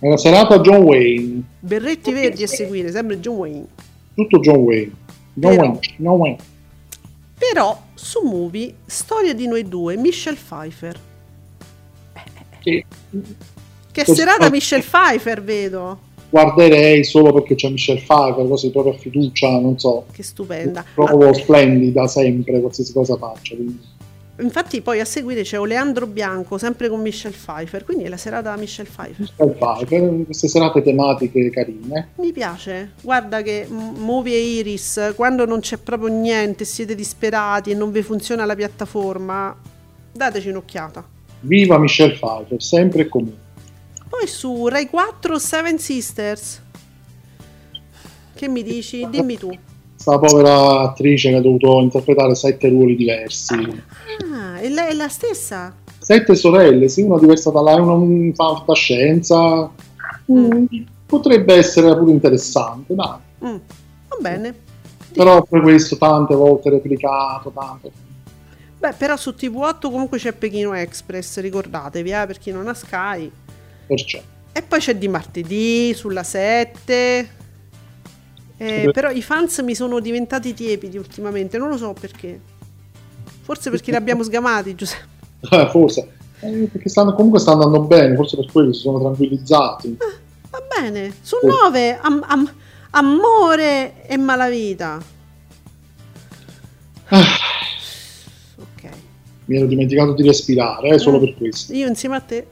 [0.00, 3.66] È la serata John Wayne, Berretti verdi a seguire, sempre John Wayne.
[4.14, 4.92] tutto John Wayne.
[5.34, 6.36] John Però- Wayne, John Wayne.
[7.38, 10.98] Però su Movie, storia di noi due, Michelle Pfeiffer.
[12.60, 12.84] Che
[13.92, 15.98] Che serata Michelle Pfeiffer, vedo.
[16.30, 20.06] guarderei solo perché c'è Michelle Pfeiffer, così proprio a fiducia, non so.
[20.12, 20.84] Che stupenda.
[20.94, 23.54] Trovo splendida sempre, qualsiasi cosa faccia.
[23.54, 23.96] quindi-
[24.40, 28.56] Infatti poi a seguire c'è Oleandro Bianco, sempre con Michelle Pfeiffer, quindi è la serata
[28.56, 29.20] Michelle Pfeiffer.
[29.20, 32.10] Michelle Pfeiffer, queste serate tematiche carine.
[32.16, 37.74] Mi piace, guarda che Movie e Iris, quando non c'è proprio niente, siete disperati e
[37.74, 39.56] non vi funziona la piattaforma,
[40.12, 41.04] dateci un'occhiata.
[41.40, 43.46] Viva Michelle Pfeiffer, sempre e comunque.
[44.08, 46.62] Poi su Rai 4 Seven Sisters.
[48.34, 49.04] Che mi dici?
[49.10, 49.50] Dimmi tu.
[49.98, 53.54] Sta povera attrice che ha dovuto interpretare sette ruoli diversi.
[54.32, 55.74] Ah, è la, è la stessa?
[55.98, 59.68] Sette sorelle, sì, una diversa da lei, una un fantascienza.
[60.30, 60.66] Mm,
[61.04, 63.16] Potrebbe essere pure interessante, dai.
[63.44, 63.56] Mm,
[64.08, 64.54] va bene.
[65.12, 67.90] Però per questo tante volte replicato, tante.
[68.78, 73.28] Beh, però su TV8 comunque c'è Pechino Express, ricordatevi, eh, per chi non ha Sky.
[73.86, 74.20] Perciò.
[74.52, 77.36] E poi c'è di martedì sulla 7.
[78.60, 82.38] Eh, però i fans mi sono diventati tiepidi ultimamente, non lo so perché.
[83.42, 85.16] Forse perché li abbiamo sgamati, Giuseppe.
[85.50, 86.08] Eh, forse.
[86.40, 89.96] Eh, perché stanno, comunque stanno andando bene, forse per quello si sono tranquillizzati.
[90.50, 91.14] Va bene.
[91.22, 91.46] Su Oh.
[91.46, 92.52] 9, am- am-
[92.90, 94.98] amore e malavita.
[97.10, 97.22] Ah,
[98.56, 98.90] Ok.
[99.46, 101.20] mi ero dimenticato di respirare, eh, solo Mm.
[101.20, 101.72] per questo.
[101.72, 102.46] Io insieme a te.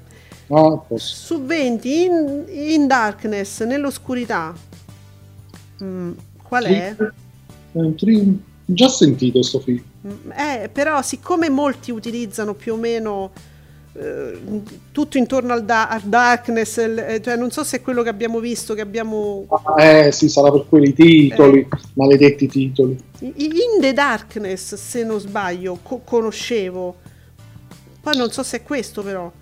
[0.48, 1.16] Ah, a posto.
[1.34, 4.54] Su 20, in, in darkness, nell'oscurità.
[5.82, 6.12] Mm,
[6.42, 6.94] qual è?
[6.96, 7.04] Sì.
[7.04, 9.80] È un tri- Già sentito questo film.
[10.06, 13.30] Mm, Eh, però siccome molti utilizzano più o meno
[13.92, 14.38] eh,
[14.92, 18.08] tutto intorno al, da- al darkness, il- eh, cioè non so se è quello che
[18.10, 19.46] abbiamo visto, che abbiamo
[19.78, 22.98] Eh sì, sarà per quelli titoli, maledetti titoli.
[23.20, 26.96] in the darkness, se non sbaglio, co- conoscevo.
[28.02, 29.32] Poi non so se è questo però.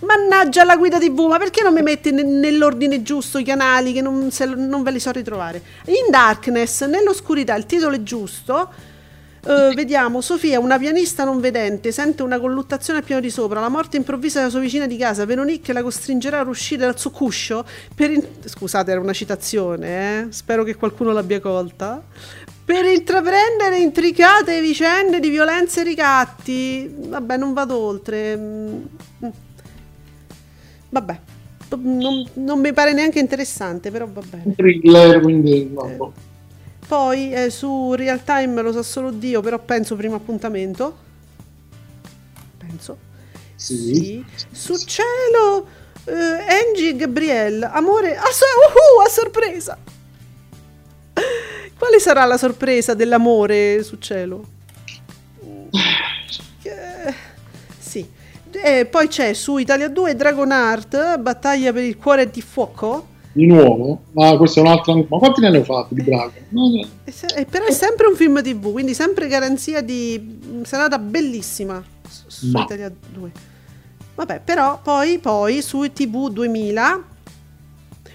[0.00, 4.02] Mannaggia la guida TV, ma perché non mi metti ne- nell'ordine giusto i canali che
[4.02, 5.62] non, se- non ve li so ritrovare?
[5.86, 8.70] In Darkness, nell'oscurità, il titolo è giusto.
[9.46, 13.68] Eh, vediamo, Sofia, una pianista non vedente, sente una colluttazione al piano di sopra, la
[13.68, 17.64] morte improvvisa della sua vicina di casa, Veronique la costringerà a uscire dal suo cuscio
[17.94, 18.10] per...
[18.10, 19.88] in- Scusate, era una citazione,
[20.20, 20.26] eh?
[20.30, 22.02] spero che qualcuno l'abbia colta.
[22.64, 26.94] Per intraprendere intricate vicende di violenza e ricatti.
[27.08, 28.36] Vabbè, non vado oltre.
[28.36, 28.82] Mm.
[30.94, 31.18] Vabbè,
[31.82, 34.54] non, non mi pare neanche interessante, però va bene.
[34.54, 36.12] Thriller, quindi no, boh.
[36.86, 40.96] Poi eh, su Real Time lo sa solo Dio, però penso primo appuntamento.
[42.58, 42.96] Penso.
[43.56, 44.24] Sì.
[44.52, 45.66] Su cielo,
[46.04, 49.76] eh, Angie e Gabrielle, amore, a, so- uhu, a sorpresa.
[51.76, 54.52] Quale sarà la sorpresa dell'amore su cielo?
[58.66, 63.08] E poi c'è su Italia 2 Dragon Heart, battaglia per il cuore di fuoco.
[63.30, 64.04] Di nuovo?
[64.12, 64.94] Ma questo è un altro.
[65.06, 66.32] Ma quanti ne hanno fatti di Braga?
[66.48, 66.86] No, no.
[67.04, 72.50] E però è sempre un film TV, quindi sempre garanzia di serata bellissima su, su
[72.52, 72.62] Ma.
[72.62, 73.32] Italia 2.
[74.14, 77.04] Vabbè, però poi, poi su TV 2000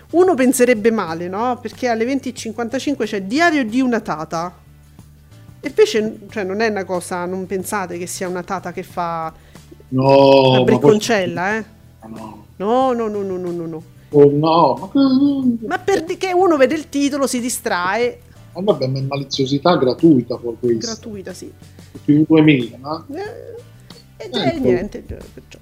[0.09, 1.59] uno penserebbe male, no?
[1.61, 4.51] Perché alle 20.55 c'è Diario di una tata.
[5.59, 9.31] E invece, cioè, non è una cosa, non pensate che sia una tata che fa
[9.89, 11.65] No, la ma bricconcella, eh?
[12.07, 13.83] No, No, no, no, no, no, no, no.
[14.11, 14.91] Oh, no,
[15.67, 18.21] ma perché uno vede il titolo, si distrae,
[18.53, 20.79] ma vabbè, ma è maliziosità gratuita poi questo.
[20.87, 21.51] gratuita, sì.
[22.03, 23.19] Più 2000, ma Eh,
[24.17, 25.59] e Eh, eh, niente, perciò.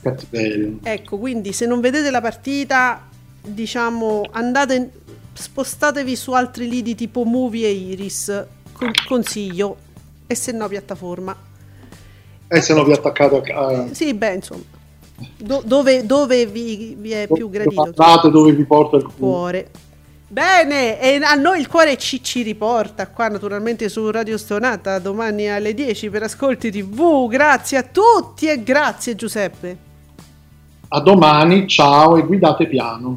[0.00, 0.70] cattiveria.
[0.82, 3.08] Ecco, quindi se non vedete la partita,
[3.42, 4.90] diciamo, andate,
[5.34, 9.76] spostatevi su altri lidi tipo Movie e Iris, con- consiglio,
[10.26, 11.36] e se no piattaforma.
[12.48, 13.86] E se no vi attaccate a.
[13.92, 14.62] Sì, beh, insomma,
[15.36, 17.82] do- dove, dove vi, vi è più gradito?
[17.82, 19.62] Andate dove vi porta il Il cuore.
[19.62, 19.84] cuore.
[20.28, 25.48] Bene, e a noi il cuore ci, ci riporta qua naturalmente su Radio Stonata domani
[25.48, 27.28] alle 10 per Ascolti TV.
[27.28, 29.76] Grazie a tutti e grazie Giuseppe.
[30.88, 33.16] A domani, ciao e guidate piano.